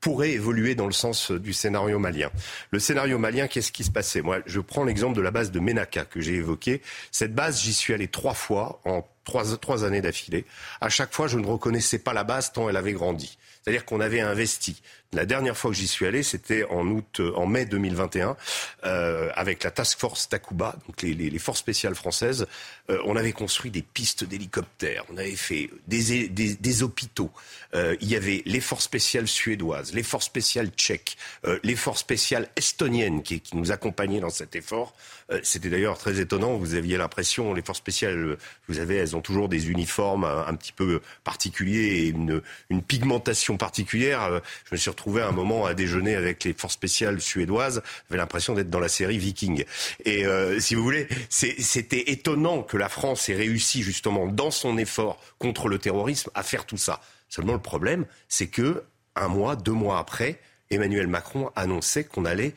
[0.06, 2.30] pourrait évoluer dans le sens du scénario malien.
[2.70, 4.22] Le scénario malien, qu'est-ce qui se passait?
[4.22, 6.84] Moi, je prends l'exemple de la base de Menaka que j'ai évoquée.
[7.12, 10.46] Cette base, j'y suis allé trois fois en trois, trois années d'affilée.
[10.80, 13.40] À chaque fois, je ne reconnaissais pas la base tant elle avait grandi.
[13.64, 14.80] C'est-à-dire qu'on avait investi.
[15.16, 18.36] La dernière fois que j'y suis allé, c'était en août, euh, en mai 2021,
[18.84, 22.48] euh, avec la Task Force Takuba, donc les, les, les forces spéciales françaises.
[22.90, 27.32] Euh, on avait construit des pistes d'hélicoptères, on avait fait des, des, des hôpitaux.
[27.74, 32.02] Euh, il y avait les forces spéciales suédoises, les forces spéciales tchèques, euh, les forces
[32.02, 34.94] spéciales estoniennes qui, qui nous accompagnaient dans cet effort.
[35.42, 36.56] C'était d'ailleurs très étonnant.
[36.58, 40.54] Vous aviez l'impression, les forces spéciales, vous avez, elles ont toujours des uniformes un, un
[40.54, 44.42] petit peu particuliers et une, une pigmentation particulière.
[44.66, 47.82] Je me suis retrouvé un moment à déjeuner avec les forces spéciales suédoises.
[48.10, 49.66] J'avais l'impression d'être dans la série Viking.
[50.04, 54.78] Et euh, si vous voulez, c'était étonnant que la France ait réussi justement dans son
[54.78, 57.02] effort contre le terrorisme à faire tout ça.
[57.30, 58.84] Seulement le problème, c'est que
[59.16, 60.40] un mois, deux mois après,
[60.70, 62.54] Emmanuel Macron annonçait qu'on allait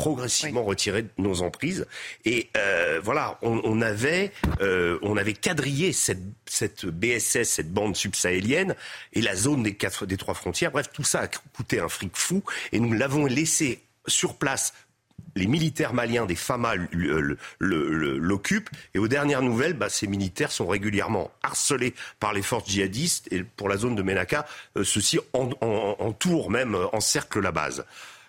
[0.00, 1.86] progressivement retirer nos emprises.
[2.24, 4.32] Et euh, voilà, on, avait,
[4.62, 8.74] euh, on avait quadrillé cette, cette BSS, cette bande subsahélienne,
[9.12, 10.70] et la zone des, quatre, des trois frontières.
[10.70, 14.72] Bref, tout ça a coûté un fric fou, et nous l'avons laissé sur place
[15.36, 16.74] les militaires maliens des FAMA
[17.60, 18.70] l'occupent.
[18.94, 23.30] Et aux dernières nouvelles, bah, ces militaires sont régulièrement harcelés par les forces djihadistes.
[23.30, 24.46] Et pour la zone de Menaka,
[24.78, 27.84] euh, ceux-ci entourent même, encerclent la base.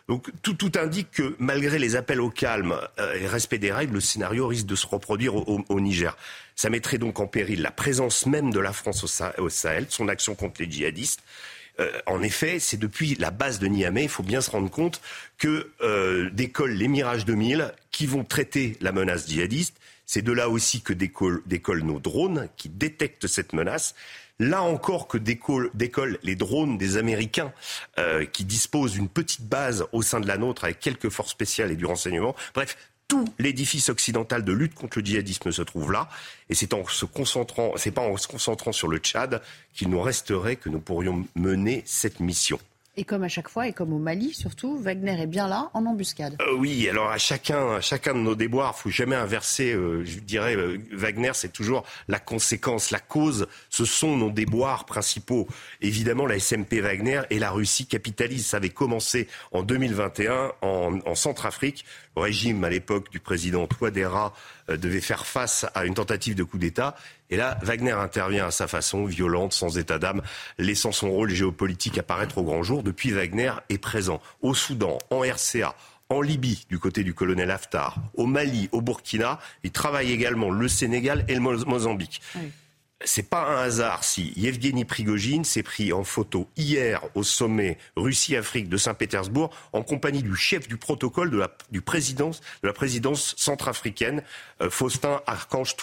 [0.07, 3.99] Donc tout, indique que malgré les appels au calme euh, et respect des règles, le
[4.01, 6.17] scénario risque de se reproduire au, Niger.
[6.55, 9.03] Ça mettrait donc en péril la présence même de la France
[9.37, 11.21] au, Sahel, son action contre les djihadistes.
[11.79, 15.01] Euh, en effet, c'est depuis la base de Niamey, il faut bien se rendre compte,
[15.37, 19.77] que euh, décollent les Mirages 2000 qui vont traiter la menace djihadiste.
[20.05, 23.95] C'est de là aussi que décollent nos drones qui détectent cette menace
[24.41, 27.53] là encore que décollent les drones des Américains
[27.99, 31.71] euh, qui disposent d'une petite base au sein de la nôtre avec quelques forces spéciales
[31.71, 32.35] et du renseignement.
[32.55, 32.75] Bref,
[33.07, 36.09] tout l'édifice occidental de lutte contre le djihadisme se trouve là.
[36.49, 39.41] Et c'est en se concentrant, c'est pas en se concentrant sur le Tchad
[39.73, 42.59] qu'il nous resterait que nous pourrions mener cette mission.
[42.97, 45.85] Et comme à chaque fois, et comme au Mali surtout, Wagner est bien là, en
[45.85, 46.35] embuscade.
[46.41, 49.71] Euh, oui, alors à chacun, chacun de nos déboires, faut jamais inverser.
[49.71, 53.47] Euh, je dirais, euh, Wagner, c'est toujours la conséquence, la cause.
[53.69, 55.47] Ce sont nos déboires principaux.
[55.79, 58.47] Évidemment, la SMP Wagner et la Russie capitalisent.
[58.47, 61.85] Ça avait commencé en 2021 en, en Centrafrique.
[62.15, 64.33] Régime à l'époque du président Touadéra
[64.67, 66.95] devait faire face à une tentative de coup d'État.
[67.29, 70.21] Et là, Wagner intervient à sa façon, violente, sans état d'âme,
[70.57, 72.83] laissant son rôle géopolitique apparaître au grand jour.
[72.83, 75.75] Depuis, Wagner est présent au Soudan, en RCA,
[76.09, 79.39] en Libye, du côté du colonel Haftar, au Mali, au Burkina.
[79.63, 82.21] Il travaille également le Sénégal et le Mozambique
[83.05, 88.69] c'est pas un hasard si Yevgeny Prigogine s'est pris en photo hier au sommet Russie-Afrique
[88.69, 91.49] de Saint-Pétersbourg en compagnie du chef du protocole de la,
[91.81, 94.23] présidence, de la présidence centrafricaine,
[94.61, 95.75] euh, Faustin Archange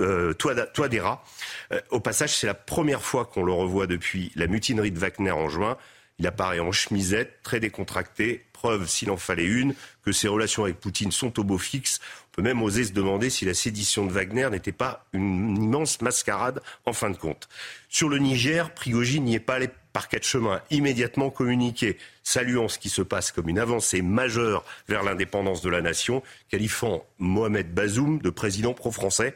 [0.00, 1.24] euh, Touadéra.
[1.72, 5.30] Euh, au passage, c'est la première fois qu'on le revoit depuis la mutinerie de Wagner
[5.30, 5.76] en juin.
[6.18, 10.80] Il apparaît en chemisette, très décontracté, preuve, s'il en fallait une, que ses relations avec
[10.80, 12.00] Poutine sont au beau fixe.
[12.36, 16.60] Peut même oser se demander si la sédition de Wagner n'était pas une immense mascarade
[16.84, 17.48] en fin de compte.
[17.88, 22.78] Sur le Niger, Prigogine n'y est pas allé par quatre chemins, immédiatement communiqué, saluant ce
[22.78, 28.18] qui se passe comme une avancée majeure vers l'indépendance de la nation, qualifiant Mohamed Bazoum
[28.18, 29.34] de président pro-français.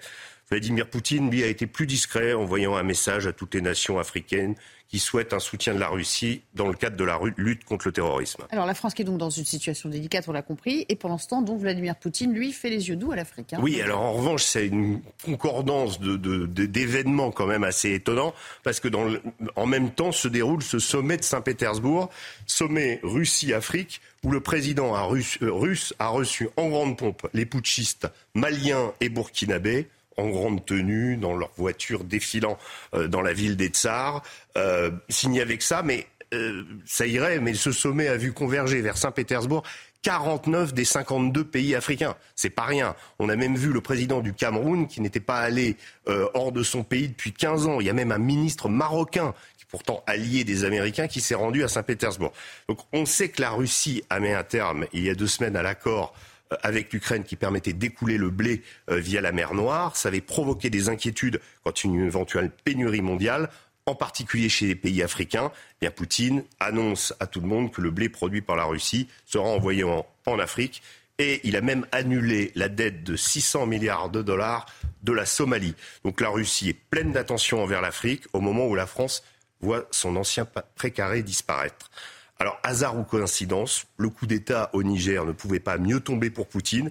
[0.51, 4.57] Vladimir Poutine, lui, a été plus discret, envoyant un message à toutes les nations africaines
[4.89, 7.93] qui souhaitent un soutien de la Russie dans le cadre de la lutte contre le
[7.93, 8.43] terrorisme.
[8.51, 11.19] Alors la France qui est donc dans une situation délicate, on l'a compris, et pendant
[11.19, 13.53] ce temps, donc Vladimir Poutine, lui, fait les yeux doux à l'Afrique.
[13.53, 13.61] Hein.
[13.63, 18.35] Oui, alors en revanche, c'est une concordance d'événements de, quand même assez étonnant,
[18.65, 19.07] parce que dans
[19.55, 22.11] en même temps se déroule ce sommet de Saint-Pétersbourg,
[22.47, 28.09] sommet Russie-Afrique, où le président russe, euh, russe a reçu en grande pompe les putschistes
[28.35, 29.87] maliens et burkinabés
[30.21, 32.59] en grande tenue, dans leur voiture défilant
[32.95, 34.23] euh, dans la ville des Tsars,
[34.57, 38.97] euh, signé avec ça, mais euh, ça irait, mais ce sommet a vu converger vers
[38.97, 39.63] Saint-Pétersbourg
[40.03, 42.17] 49 des 52 pays africains.
[42.35, 42.95] C'est pas rien.
[43.19, 46.85] On a même vu le président du Cameroun qui n'était pas allé hors de son
[46.85, 47.81] pays depuis 15 ans.
[47.81, 51.65] Il y a même un ministre marocain qui pourtant allié des Américains qui s'est rendu
[51.65, 52.33] à Saint-Pétersbourg.
[52.67, 55.57] Donc on sait que la Russie a mis un terme il y a deux semaines
[55.57, 56.29] à l'accord euh,
[56.63, 59.97] avec l'Ukraine qui permettait d'écouler le blé euh, via la mer Noire.
[59.97, 63.51] Ça avait provoqué des inquiétudes quant à une éventuelle pénurie mondiale
[63.87, 67.81] en particulier chez les pays africains, eh bien Poutine annonce à tout le monde que
[67.81, 70.83] le blé produit par la Russie sera envoyé en, en, Afrique.
[71.19, 74.67] Et il a même annulé la dette de 600 milliards de dollars
[75.03, 75.75] de la Somalie.
[76.05, 79.23] Donc la Russie est pleine d'attention envers l'Afrique au moment où la France
[79.61, 81.91] voit son ancien précaré disparaître.
[82.41, 86.49] Alors, hasard ou coïncidence, le coup d'État au Niger ne pouvait pas mieux tomber pour
[86.49, 86.91] Poutine.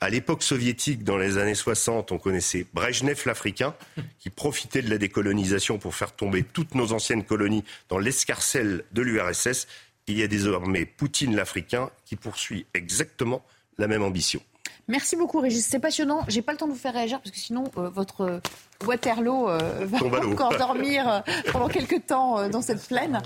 [0.00, 3.74] À l'époque soviétique, dans les années 60, on connaissait Brejnev l'Africain,
[4.18, 9.02] qui profitait de la décolonisation pour faire tomber toutes nos anciennes colonies dans l'escarcelle de
[9.02, 9.68] l'URSS.
[10.08, 13.44] Il y a désormais Poutine l'Africain qui poursuit exactement
[13.78, 14.40] la même ambition.
[14.88, 15.64] Merci beaucoup, Régis.
[15.64, 16.24] C'est passionnant.
[16.28, 18.40] J'ai pas le temps de vous faire réagir parce que sinon, euh, votre
[18.84, 21.20] Waterloo euh, va encore dormir euh,
[21.52, 23.20] pendant quelques temps dans cette plaine.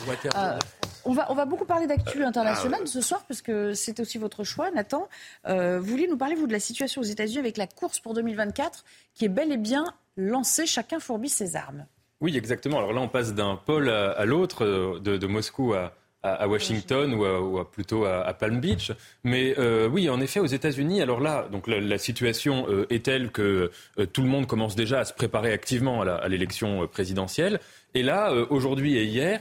[1.04, 4.18] On, va, on va beaucoup parler d'actu international ah ce soir parce que c'est aussi
[4.18, 5.08] votre choix, Nathan.
[5.46, 8.84] vous vouliez nous parler, vous, de la situation aux États-Unis avec la course pour 2024
[9.14, 9.84] qui est bel et bien
[10.16, 10.66] lancée.
[10.66, 11.86] Chacun fourbit ses armes.
[12.20, 12.78] Oui, exactement.
[12.78, 17.68] Alors là, on passe d'un pôle à, l'autre, de, Moscou à, à, Washington ou, à,
[17.68, 18.92] plutôt à, Palm Beach.
[19.24, 23.32] Mais euh, oui, en effet, aux États-Unis, alors là, donc la, situation euh, est telle
[23.32, 27.58] que euh, tout le monde commence déjà à se préparer activement à l'élection présidentielle.
[27.94, 29.40] Et là, aujourd'hui et hier,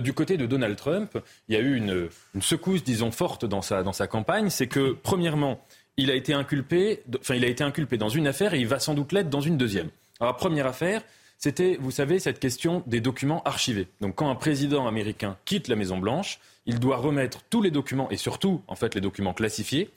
[0.00, 1.18] du côté de Donald Trump,
[1.48, 2.08] il y a eu une,
[2.40, 4.50] secousse, disons, forte dans sa, dans sa campagne.
[4.50, 5.64] C'est que, premièrement,
[5.96, 8.78] il a été inculpé, enfin, il a été inculpé dans une affaire et il va
[8.78, 9.88] sans doute l'être dans une deuxième.
[10.20, 11.02] Alors, première affaire,
[11.38, 13.88] c'était, vous savez, cette question des documents archivés.
[14.00, 18.10] Donc, quand un président américain quitte la Maison Blanche, il doit remettre tous les documents
[18.10, 19.90] et surtout, en fait, les documents classifiés.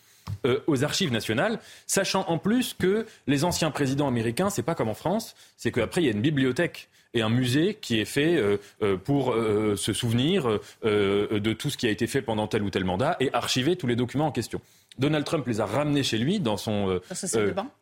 [0.46, 4.90] Euh, aux archives nationales, sachant en plus que les anciens présidents américains, c'est pas comme
[4.90, 8.36] en France, c'est qu'après il y a une bibliothèque et un musée qui est fait
[8.36, 9.36] euh, euh, pour
[9.76, 13.30] se souvenir de tout ce qui a été fait pendant tel ou tel mandat et
[13.34, 14.62] archiver tous les documents en question.
[15.00, 17.00] Donald Trump les a ramenés chez lui dans son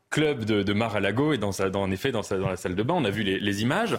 [0.10, 2.96] club de, Mar-a-Lago et dans en effet dans, la salle de bain.
[2.98, 3.98] On a vu les images.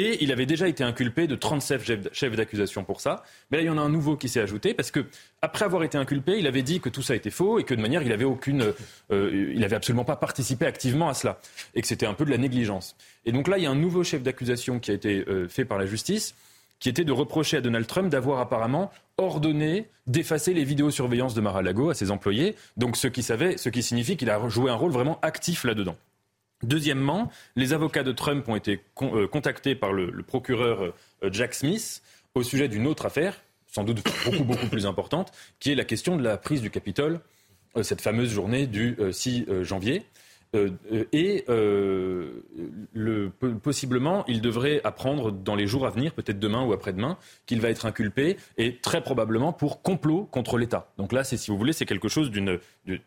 [0.00, 3.24] Et il avait déjà été inculpé de 37 chefs d'accusation pour ça.
[3.50, 5.04] Mais là, il y en a un nouveau qui s'est ajouté parce que,
[5.42, 7.80] après avoir été inculpé, il avait dit que tout ça était faux et que de
[7.80, 8.72] manière, il avait aucune,
[9.10, 11.40] euh, il avait absolument pas participé activement à cela
[11.74, 12.94] et que c'était un peu de la négligence.
[13.26, 15.64] Et donc là, il y a un nouveau chef d'accusation qui a été euh, fait
[15.64, 16.36] par la justice
[16.78, 21.90] qui était de reprocher à Donald Trump d'avoir apparemment ordonné d'effacer les vidéosurveillances de Mar-a-Lago
[21.90, 22.54] à ses employés.
[22.76, 25.96] Donc qui, ce qui signifie qu'il a joué un rôle vraiment actif là-dedans.
[26.62, 32.02] Deuxièmement, les avocats de Trump ont été euh, contactés par le, procureur euh, Jack Smith
[32.34, 36.16] au sujet d'une autre affaire, sans doute beaucoup, beaucoup plus importante, qui est la question
[36.16, 37.20] de la prise du Capitole,
[37.76, 40.02] euh, cette fameuse journée du 6 janvier.
[41.12, 41.44] et
[43.62, 47.68] possiblement, il devrait apprendre dans les jours à venir, peut-être demain ou après-demain, qu'il va
[47.68, 50.90] être inculpé, et très probablement pour complot contre l'État.
[50.96, 52.58] Donc là, si vous voulez, c'est quelque chose d'une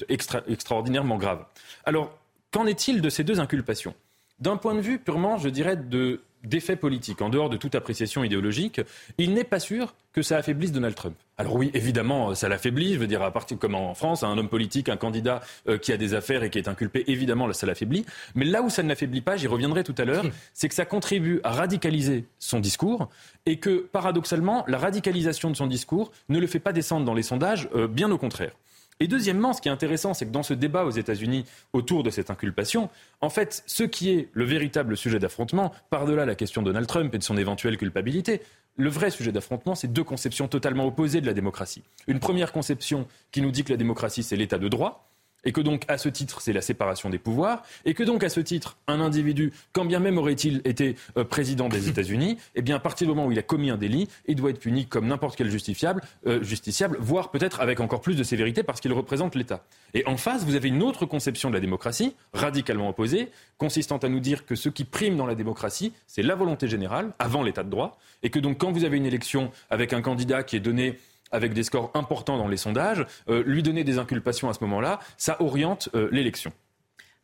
[0.08, 1.44] extraordinairement grave.
[1.84, 2.16] Alors,
[2.52, 3.96] Qu'en est-il de ces deux inculpations?
[4.40, 8.24] D'un point de vue purement, je dirais, de d'effet politique, en dehors de toute appréciation
[8.24, 8.82] idéologique,
[9.20, 11.16] il n'est pas sûr que ça affaiblisse Donald Trump.
[11.38, 12.96] Alors oui, évidemment, ça l'affaiblit.
[12.96, 15.94] Je veux dire, à partir comme en France, un homme politique, un candidat euh, qui
[15.94, 18.08] a des affaires et qui est inculpé, évidemment, là, ça l'affaiblit.
[18.34, 20.86] Mais là où ça ne l'affaiblit pas, j'y reviendrai tout à l'heure, c'est que ça
[20.86, 23.08] contribue à radicaliser son discours
[23.46, 27.24] et que, paradoxalement, la radicalisation de son discours ne le fait pas descendre dans les
[27.24, 28.54] sondages, euh, bien au contraire.
[29.02, 31.44] Et deuxièmement, ce qui est intéressant, c'est que dans ce débat aux États-Unis
[31.74, 32.88] autour de cette inculpation,
[33.20, 37.14] en fait, ce qui est le véritable sujet d'affrontement, par-delà la question de Donald Trump
[37.16, 38.42] et de son éventuelle culpabilité,
[38.78, 41.82] le vrai sujet d'affrontement, c'est deux conceptions totalement opposées de la démocratie.
[42.06, 45.10] Une première conception qui nous dit que la démocratie, c'est l'état de droit,
[45.44, 48.30] et que donc à ce titre c'est la séparation des pouvoirs, et que donc à
[48.30, 52.76] ce titre un individu, quand bien même aurait-il été euh, président des États-Unis, eh bien
[52.76, 55.08] à partir du moment où il a commis un délit, il doit être puni comme
[55.08, 59.36] n'importe quel justifiable, euh, justiciable, voire peut-être avec encore plus de sévérité parce qu'il représente
[59.36, 59.64] l'État.
[59.94, 64.10] Et en face, vous avez une autre conception de la démocratie, radicalement opposée, consistant à
[64.10, 67.64] nous dire que ce qui prime dans la démocratie, c'est la volonté générale, avant l'État
[67.64, 70.62] de droit, et que donc quand vous avez une élection avec un candidat qui est
[70.62, 70.98] donné
[71.32, 75.00] avec des scores importants dans les sondages, euh, lui donner des inculpations à ce moment-là,
[75.18, 76.52] ça oriente euh, l'élection.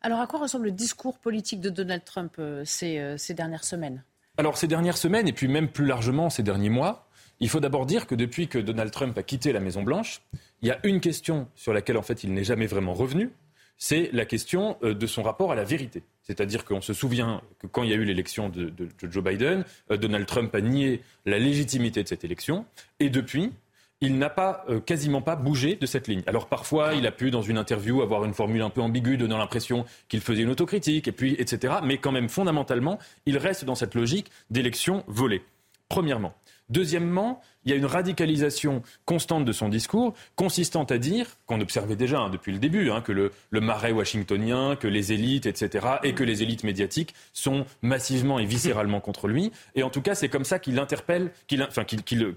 [0.02, 4.04] Alors à quoi ressemble le discours politique de Donald Trump euh, ces, ces dernières semaines?
[4.38, 7.08] Alors ces dernières semaines, et puis même plus largement ces derniers mois,
[7.40, 10.22] il faut d'abord dire que depuis que Donald Trump a quitté la Maison-Blanche,
[10.62, 13.32] il y a une question sur laquelle en fait il n'est jamais vraiment revenu,
[13.80, 16.02] c'est la question de son rapport à la vérité.
[16.24, 19.66] C'est-à-dire qu'on se souvient que quand il y a eu l'élection de, de, Joe Biden,
[19.92, 22.66] Donald Trump a nié la légitimité de cette élection,
[23.00, 23.52] et depuis,
[24.02, 26.24] il n'a pas euh, quasiment pas bougé de cette ligne.
[26.28, 29.38] Alors parfois, il a pu dans une interview avoir une formule un peu ambiguë, donnant
[29.38, 31.76] l'impression qu'il faisait une autocritique, et puis etc.
[31.84, 35.44] Mais quand même, fondamentalement, il reste dans cette logique d'élection volée.
[35.90, 36.34] Premièrement.
[36.70, 41.96] Deuxièmement, il y a une radicalisation constante de son discours, consistant à dire, qu'on observait
[41.96, 46.14] déjà hein, depuis le début, hein, que le, marais washingtonien, que les élites, etc., et
[46.14, 49.54] que les élites médiatiques sont massivement et viscéralement contre lui.
[49.76, 52.36] Et en tout cas, c'est comme ça qu'il interpelle, qu'il, enfin, qu'il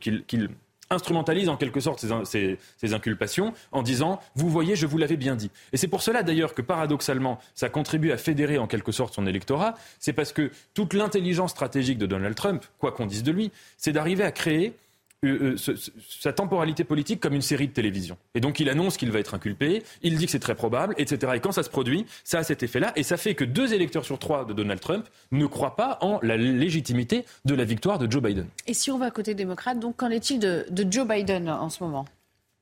[0.91, 2.59] instrumentalise en quelque sorte ces,
[2.93, 5.51] inculpations en disant Vous voyez, je vous l'avais bien dit.
[5.72, 9.26] Et c'est pour cela d'ailleurs que paradoxalement, ça contribue à fédérer en quelque sorte son
[9.26, 9.74] électorat.
[9.99, 13.93] C'est parce que toute l'intelligence stratégique de Donald Trump, quoi qu'on dise de lui, c'est
[13.93, 14.74] d'arriver à créer
[15.22, 15.74] euh, euh,
[16.08, 18.16] sa temporalité politique comme une série de télévision.
[18.34, 21.32] Et donc il annonce qu'il va être inculpé, il dit que c'est très probable, etc.
[21.36, 24.06] Et quand ça se produit, ça a cet effet-là, et ça fait que deux électeurs
[24.06, 28.10] sur trois de Donald Trump ne croient pas en la légitimité de la victoire de
[28.10, 28.46] Joe Biden.
[28.66, 32.06] Et si on va côté démocrate, donc qu'en est-il de, Joe Biden en ce moment?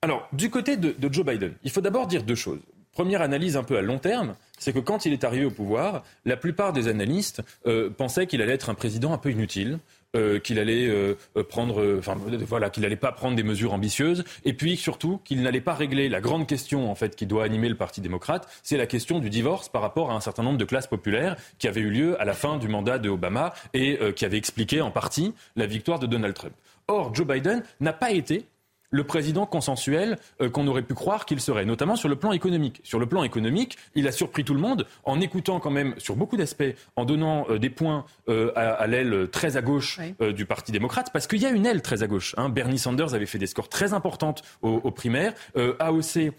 [0.03, 2.61] Alors, du côté de, Joe Biden, il faut d'abord dire deux choses.
[2.91, 6.03] Première analyse un peu à long terme, c'est que quand il est arrivé au pouvoir,
[6.25, 9.79] la plupart des analystes euh, pensaient qu'il allait être un président un peu inutile,
[10.17, 11.15] euh, qu'il allait euh,
[11.49, 15.61] prendre, enfin voilà, qu'il n'allait pas prendre des mesures ambitieuses, et puis surtout qu'il n'allait
[15.61, 18.87] pas régler la grande question en fait qui doit animer le Parti démocrate, c'est la
[18.87, 21.91] question du divorce par rapport à un certain nombre de classes populaires qui avait eu
[21.91, 25.35] lieu à la fin du mandat de Obama et euh, qui avait expliqué en partie
[25.57, 26.55] la victoire de Donald Trump.
[26.87, 28.47] Or, Joe Biden n'a pas été
[28.91, 32.81] le président consensuel euh, qu'on aurait pu croire qu'il serait, notamment sur le plan économique.
[32.85, 36.17] Sur le plan économique, il a surpris tout le monde en écoutant quand même sur
[36.17, 40.73] beaucoup d'aspects, en donnant euh, des points euh, à, l'aile très à gauche du Parti
[40.73, 42.35] démocrate, parce qu'il y a une aile très à gauche.
[42.39, 42.49] Hein.
[42.49, 45.35] Bernie Sanders avait fait des scores très importants aux, primaires.
[45.57, 46.33] AOC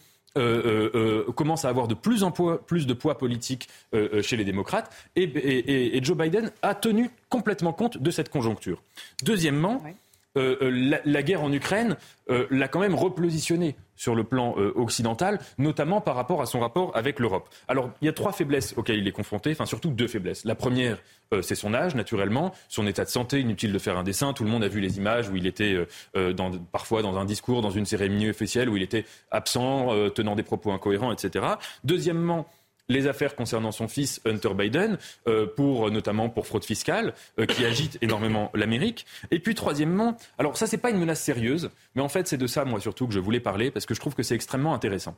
[1.36, 3.70] commence à avoir de plus en plus de poids politique
[4.22, 8.82] chez les démocrates et, Joe Biden a tenu complètement compte de cette conjoncture.
[9.24, 9.92] Deuxièmement, euh,
[10.40, 11.98] euh, la, guerre en Ukraine
[12.30, 16.96] euh, l'a quand même repositionné sur le plan occidental, notamment par rapport à son rapport
[16.96, 17.50] avec l'Europe.
[17.68, 20.46] Alors, il y a trois faiblesses auxquelles il est confronté, enfin surtout deux faiblesses.
[20.46, 21.00] La première,
[21.42, 24.32] c'est son âge, naturellement, son état de santé, inutile de faire un dessin.
[24.32, 25.86] Tout le monde a vu les images où il était
[26.72, 30.72] parfois dans un discours, dans une cérémonie officielle, où il était absent, tenant des propos
[30.72, 31.46] incohérents, etc.
[31.84, 32.48] Deuxièmement,
[32.90, 37.64] les affaires concernant son fils Hunter Biden, euh, pour notamment pour fraude fiscale, euh, qui
[37.64, 39.06] agite énormément l'Amérique.
[39.32, 42.48] Et puis troisièmement, alors ça c'est pas une menace sérieuse, mais en fait c'est de
[42.48, 45.16] ça moi surtout que je voulais parler parce que je trouve que c'est extrêmement intéressant.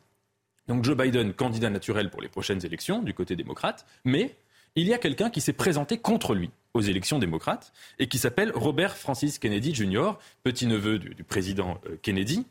[0.68, 4.36] Donc Joe Biden, candidat naturel pour les prochaines élections du côté démocrate, mais
[4.76, 8.52] il y a quelqu'un qui s'est présenté contre lui aux élections démocrates et qui s'appelle
[8.56, 10.12] Robert Francis Kennedy Jr.,
[10.44, 12.46] petit-neveu du, du, président euh, Kennedy.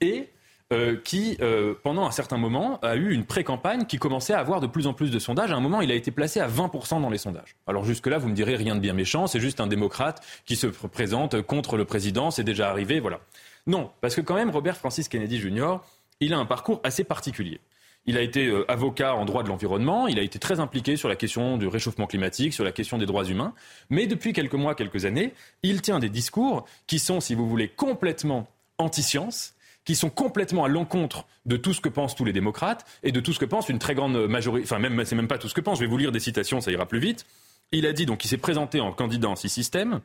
[0.00, 0.28] Et
[0.72, 4.60] euh, qui, euh, pendant un certain moment, a eu une pré-campagne qui commençait à avoir
[4.60, 5.52] de plus en plus de sondages.
[5.52, 7.56] À un moment, il a été placé à 20% dans les sondages.
[7.68, 10.66] Alors jusque-là, vous me direz rien de bien méchant, c'est juste un démocrate qui se
[10.66, 13.20] présente contre le président, c'est déjà arrivé, voilà.
[13.68, 15.76] Non, parce que quand même, Robert Francis Kennedy Jr.,
[16.20, 17.60] il a un parcours assez particulier.
[18.06, 21.08] Il a été euh, avocat en droit de l'environnement, il a été très impliqué sur
[21.08, 23.52] la question du réchauffement climatique, sur la question des droits humains,
[23.90, 27.68] mais depuis quelques mois, quelques années, il tient des discours qui sont, si vous voulez,
[27.68, 28.48] complètement
[28.78, 29.55] anti-science,
[29.86, 33.20] qui sont complètement à l'encontre de tout ce que pensent tous les démocrates et de
[33.20, 34.66] tout ce que pense une très grande majorité.
[34.66, 35.78] Enfin, même, c'est même pas tout ce que pense.
[35.78, 37.24] Je vais vous lire des citations, ça ira plus vite.
[37.72, 40.00] Il a dit, donc, il s'est présenté en candidat anti-système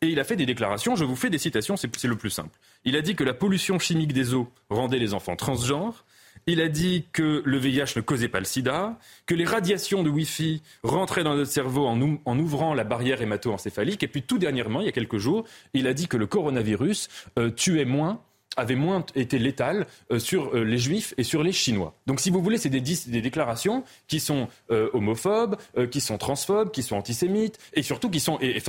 [0.00, 0.96] et il a fait des déclarations.
[0.96, 2.58] Je vous fais des citations, c'est le plus simple.
[2.84, 6.04] Il a dit que la pollution chimique des eaux rendait les enfants transgenres.
[6.46, 10.10] Il a dit que le VIH ne causait pas le sida, que les radiations de
[10.10, 14.02] Wi-Fi rentraient dans notre cerveau en, ouvrant la barrière hémato-encéphalique.
[14.02, 17.08] Et puis tout dernièrement, il y a quelques jours, il a dit que le coronavirus
[17.38, 18.20] euh, tuait moins
[18.56, 21.94] avait moins été létal euh, sur euh, les juifs et sur les chinois.
[22.06, 25.56] Donc si vous voulez, c'est des, déclarations qui sont euh, homophobes,
[25.90, 28.60] qui sont transphobes, qui sont antisémites et surtout qui sont, et,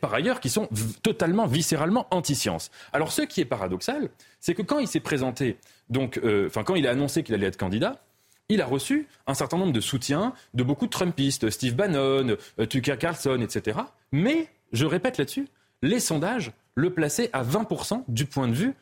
[0.00, 0.68] par ailleurs, qui sont
[1.02, 2.70] totalement viscéralement anti-science.
[2.92, 4.10] Alors ce qui est paradoxal,
[4.40, 5.56] c'est que quand il s'est présenté,
[5.88, 8.02] donc, enfin quand il a annoncé qu'il allait être candidat,
[8.48, 12.36] il a reçu un certain nombre de soutiens de beaucoup de Trumpistes, Steve Bannon,
[12.68, 13.78] Tucker Carlson, etc.
[14.12, 15.48] Mais, je répète là-dessus,
[15.82, 18.74] les sondages le plaçaient à 20% du point de vue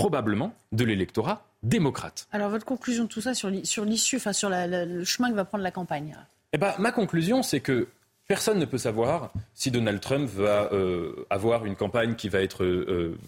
[0.00, 2.26] probablement de l'électorat démocrate.
[2.32, 5.62] Alors votre conclusion de tout ça sur l'issue, enfin sur le chemin que va prendre
[5.62, 6.16] la campagne
[6.54, 7.86] eh ben, Ma conclusion, c'est que
[8.26, 12.64] personne ne peut savoir si Donald Trump va euh, avoir une campagne qui va être...
[12.64, 13.18] Euh,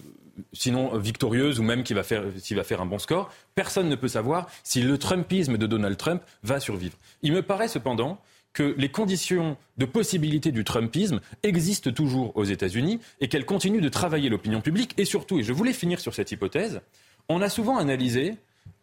[0.51, 3.31] sinon victorieuse ou même qui va faire, qui va faire un bon score.
[3.53, 6.97] Personne ne peut savoir si le Trumpisme de Donald Trump va survivre.
[7.21, 8.19] Il me paraît cependant
[8.53, 13.89] que les conditions de possibilité du Trumpisme existent toujours aux États-Unis et qu'elles continuent de
[13.89, 14.93] travailler l'opinion publique.
[14.97, 16.81] Et surtout, et je voulais finir sur cette hypothèse,
[17.29, 18.35] on a souvent analysé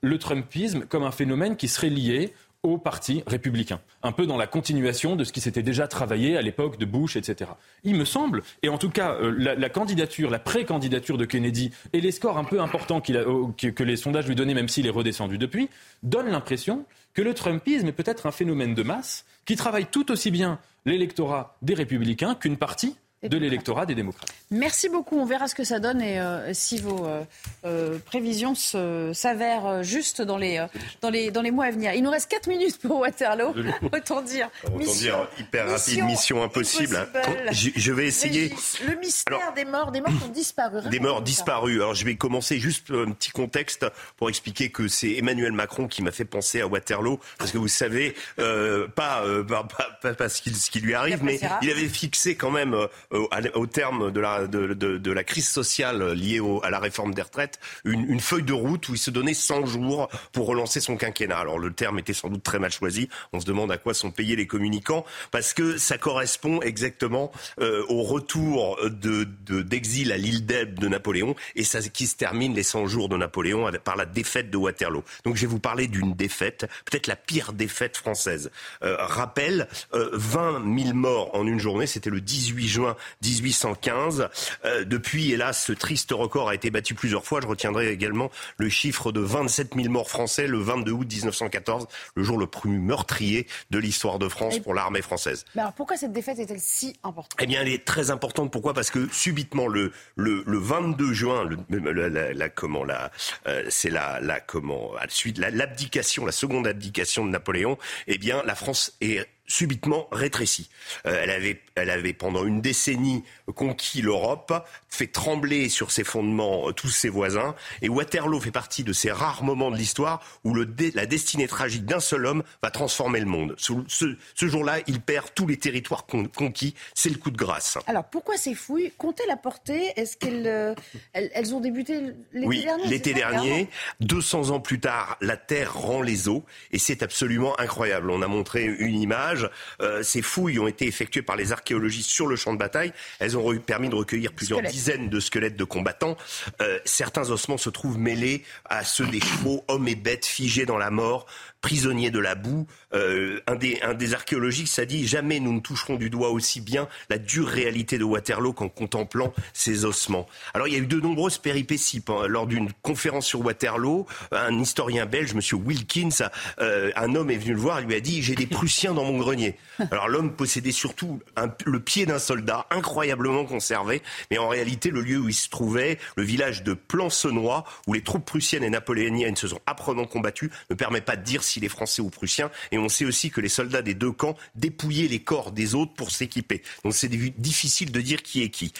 [0.02, 4.46] le Trumpisme comme un phénomène qui serait lié au parti républicain, un peu dans la
[4.46, 7.52] continuation de ce qui s'était déjà travaillé à l'époque de Bush, etc.
[7.84, 12.02] Il me semble, et en tout cas euh, la, candidature, la pré-candidature de Kennedy et
[12.02, 15.70] les scores un peu importants que les sondages lui donnaient, même s'il est redescendu depuis,
[16.02, 16.84] donnent l'impression
[17.14, 21.56] que le Trumpisme est peut-être un phénomène de masse qui travaille tout aussi bien l'électorat
[21.62, 22.96] des républicains qu'une partie
[23.28, 24.32] de l'électorat des démocrates.
[24.50, 25.18] Merci beaucoup.
[25.18, 27.22] On verra ce que ça donne et euh, si vos euh,
[27.64, 30.64] euh, prévisions s'avèrent justes dans les,
[31.02, 31.92] dans, les, dans les mois à venir.
[31.92, 33.54] Il nous reste 4 minutes pour Waterloo.
[33.92, 34.48] Autant dire.
[34.64, 36.96] Autant dire hyper rapide, mission impossible.
[36.96, 37.20] Hein.
[37.52, 38.54] Je, vais essayer.
[38.88, 40.88] Le mystère des morts, des morts qui ont disparu.
[40.88, 41.76] Des morts disparus.
[41.76, 46.02] Alors je vais commencer juste un petit contexte pour expliquer que c'est Emmanuel Macron qui
[46.02, 47.20] m'a fait penser à Waterloo.
[47.38, 51.70] Parce que vous savez, pas, pas, pas, ce, qui, ce, qui, lui arrive, mais il
[51.70, 52.74] avait fixé quand même
[53.10, 57.22] au, terme de la, de, de, de, la crise sociale liée à la réforme des
[57.22, 60.96] retraites, une, une, feuille de route où il se donnait 100 jours pour relancer son
[60.96, 61.38] quinquennat.
[61.38, 63.08] Alors le terme était sans doute très mal choisi.
[63.32, 67.84] On se demande à quoi sont payés les communicants parce que ça correspond exactement euh,
[67.88, 69.24] au retour de,
[69.62, 73.16] d'exil à l'île d'Elbe de Napoléon et ça qui se termine les 100 jours de
[73.16, 75.02] Napoléon par la défaite de Waterloo.
[75.24, 78.50] Donc je vais vous parler d'une défaite, peut-être la pire défaite française.
[78.82, 84.28] Euh, rappel, euh, 20 000 morts en une journée, c'était le 18 juin 1815.
[84.64, 87.40] Euh, depuis, hélas, ce triste record a été battu plusieurs fois.
[87.40, 92.22] Je retiendrai également le chiffre de 27 000 morts français le 22 août 1914, le
[92.22, 95.44] jour le plus meurtrier de l'histoire de France pour l'armée française.
[95.54, 97.38] Mais alors pourquoi cette défaite est-elle si importante?
[97.40, 98.52] Eh bien, elle est très importante.
[98.52, 98.74] Pourquoi?
[98.74, 103.10] Parce que subitement, le, le, le 22 juin, le, la, la, comment, la,
[103.46, 108.18] euh, c'est la, la, comment, à la suite, l'abdication, la seconde abdication de Napoléon, eh
[108.18, 110.70] bien, la France est subitement rétrécie.
[111.06, 113.24] Euh, elle, avait, elle avait pendant une décennie
[113.54, 114.52] conquis l'Europe,
[114.90, 119.10] fait trembler sur ses fondements euh, tous ses voisins, et Waterloo fait partie de ces
[119.10, 123.26] rares moments de l'histoire où le la destinée tragique d'un seul homme va transformer le
[123.26, 123.54] monde.
[123.58, 127.76] Ce, ce, jour-là, il perd tous les territoires conquis, c'est le coup de grâce.
[127.86, 130.74] Alors pourquoi ces fouilles Comptez la portée, est-ce qu'elles euh,
[131.12, 132.00] elles, ont débuté
[132.32, 133.68] l'été oui, dernier l'été dernier,
[134.00, 138.10] 200 ans plus tard, la Terre rend les eaux, et c'est absolument incroyable.
[138.10, 142.26] On a montré une image euh, ces fouilles ont été effectuées par les archéologistes sur
[142.26, 142.92] le champ de bataille.
[143.18, 146.16] Elles ont permis de recueillir plusieurs dizaines de squelettes de combattants.
[146.62, 150.78] Euh, certains ossements se trouvent mêlés à ceux des chevaux, hommes et bêtes figés dans
[150.78, 151.26] la mort
[151.60, 152.66] prisonnier de la boue.
[152.94, 156.60] Euh, un, des, un des archéologistes a dit jamais nous ne toucherons du doigt aussi
[156.60, 160.26] bien la dure réalité de Waterloo qu'en contemplant ses ossements.
[160.54, 164.06] Alors il y a eu de nombreuses péripéties lors d'une conférence sur Waterloo.
[164.32, 166.28] Un historien belge, Monsieur Wilkins,
[166.60, 169.04] euh, un homme est venu le voir, il lui a dit j'ai des Prussiens dans
[169.04, 169.56] mon grenier.
[169.90, 171.20] Alors l'homme possédait surtout
[171.64, 175.98] le pied d'un soldat incroyablement conservé, mais en réalité le lieu où il se trouvait,
[176.16, 180.74] le village de Plancenois, où les troupes prussiennes et napoléoniennes se sont âprement combattues, ne
[180.74, 182.50] permet pas de dire si les Français ou Prussiens.
[182.72, 185.92] Et on sait aussi que les soldats des deux camps dépouillaient les corps des autres
[185.94, 186.62] pour s'équiper.
[186.84, 188.72] Donc c'est difficile de dire qui est qui.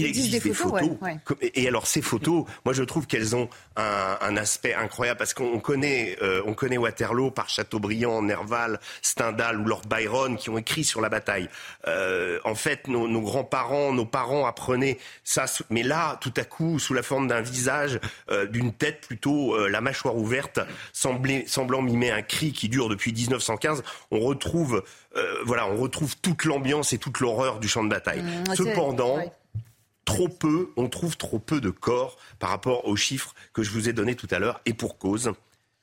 [0.00, 0.90] Il, existe, des, photos.
[1.54, 6.16] Et alors ces photos, moi je trouve qu'elles ont un, aspect incroyable parce qu'on connaît,
[6.22, 11.00] euh, on connaît Waterloo par Chateaubriand, Nerval, Stendhal ou Lord Byron qui ont écrit sur
[11.00, 11.48] la bataille.
[11.86, 16.94] Euh, en fait, nos, grands-parents, nos parents apprenaient ça, mais là, tout à coup, sous
[16.94, 20.60] la forme d'un visage, euh, d'une tête plutôt la mâchoire ouverte,
[20.92, 24.82] semblant mimer un cri qui dure depuis 1915, on retrouve,
[25.44, 28.22] voilà, on retrouve toute l'ambiance et toute l'horreur du champ de bataille.
[28.22, 29.18] Mmh, Cependant
[30.08, 33.90] trop peu, on trouve trop peu de corps par rapport aux chiffres que je vous
[33.90, 35.32] ai donnés tout à l'heure, et pour cause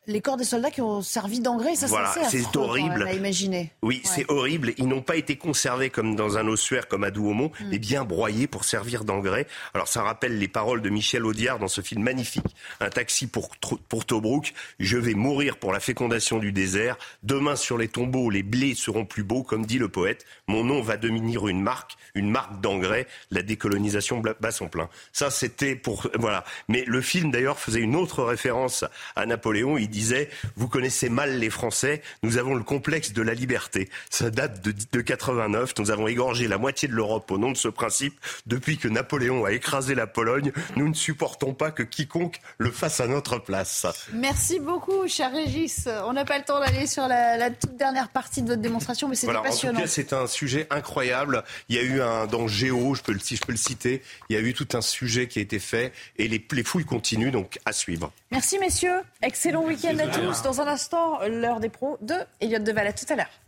[0.07, 3.09] les corps des soldats qui ont servi d'engrais, ça voilà, c'est horrible.
[3.13, 3.71] imaginer.
[3.81, 4.73] Oui, c'est horrible.
[4.77, 7.65] Ils n'ont pas été conservés comme dans un ossuaire comme à Douaumont, mm.
[7.69, 9.47] mais bien broyés pour servir d'engrais.
[9.73, 13.49] Alors ça rappelle les paroles de Michel Audiard dans ce film magnifique, Un taxi pour,
[13.89, 14.53] pour Tobruk.
[14.79, 16.97] Je vais mourir pour la fécondation du désert.
[17.23, 20.25] Demain sur les tombeaux, les blés seront plus beaux, comme dit le poète.
[20.47, 23.07] Mon nom va devenir une marque, une marque d'engrais.
[23.31, 24.89] La décolonisation bat son plein.
[25.11, 26.43] Ça, c'était pour voilà.
[26.67, 28.85] Mais le film d'ailleurs faisait une autre référence
[29.15, 29.77] à Napoléon.
[29.77, 33.89] Il disait Vous connaissez mal les Français, nous avons le complexe de la liberté.
[34.09, 35.73] Ça date de, de 89.
[35.79, 38.19] Nous avons égorgé la moitié de l'Europe au nom de ce principe.
[38.45, 42.99] Depuis que Napoléon a écrasé la Pologne, nous ne supportons pas que quiconque le fasse
[42.99, 43.85] à notre place.
[44.13, 45.87] Merci beaucoup, cher Régis.
[46.05, 49.15] On n'a pas le temps d'aller sur la, toute dernière partie de votre démonstration, mais
[49.15, 49.75] c'était passionnant.
[49.75, 51.43] En tout cas, c'est un sujet incroyable.
[51.69, 54.01] Il y a eu un dans Géo, je peux le, si je peux le citer,
[54.29, 56.85] il y a eu tout un sujet qui a été fait et les, les fouilles
[56.85, 58.11] continuent, donc à suivre.
[58.31, 59.01] Merci, messieurs.
[59.21, 60.41] Excellent week-end à tous.
[60.41, 62.87] Dans un instant, l'heure des pros de Elliot Deval.
[62.87, 63.44] À tout à l'heure.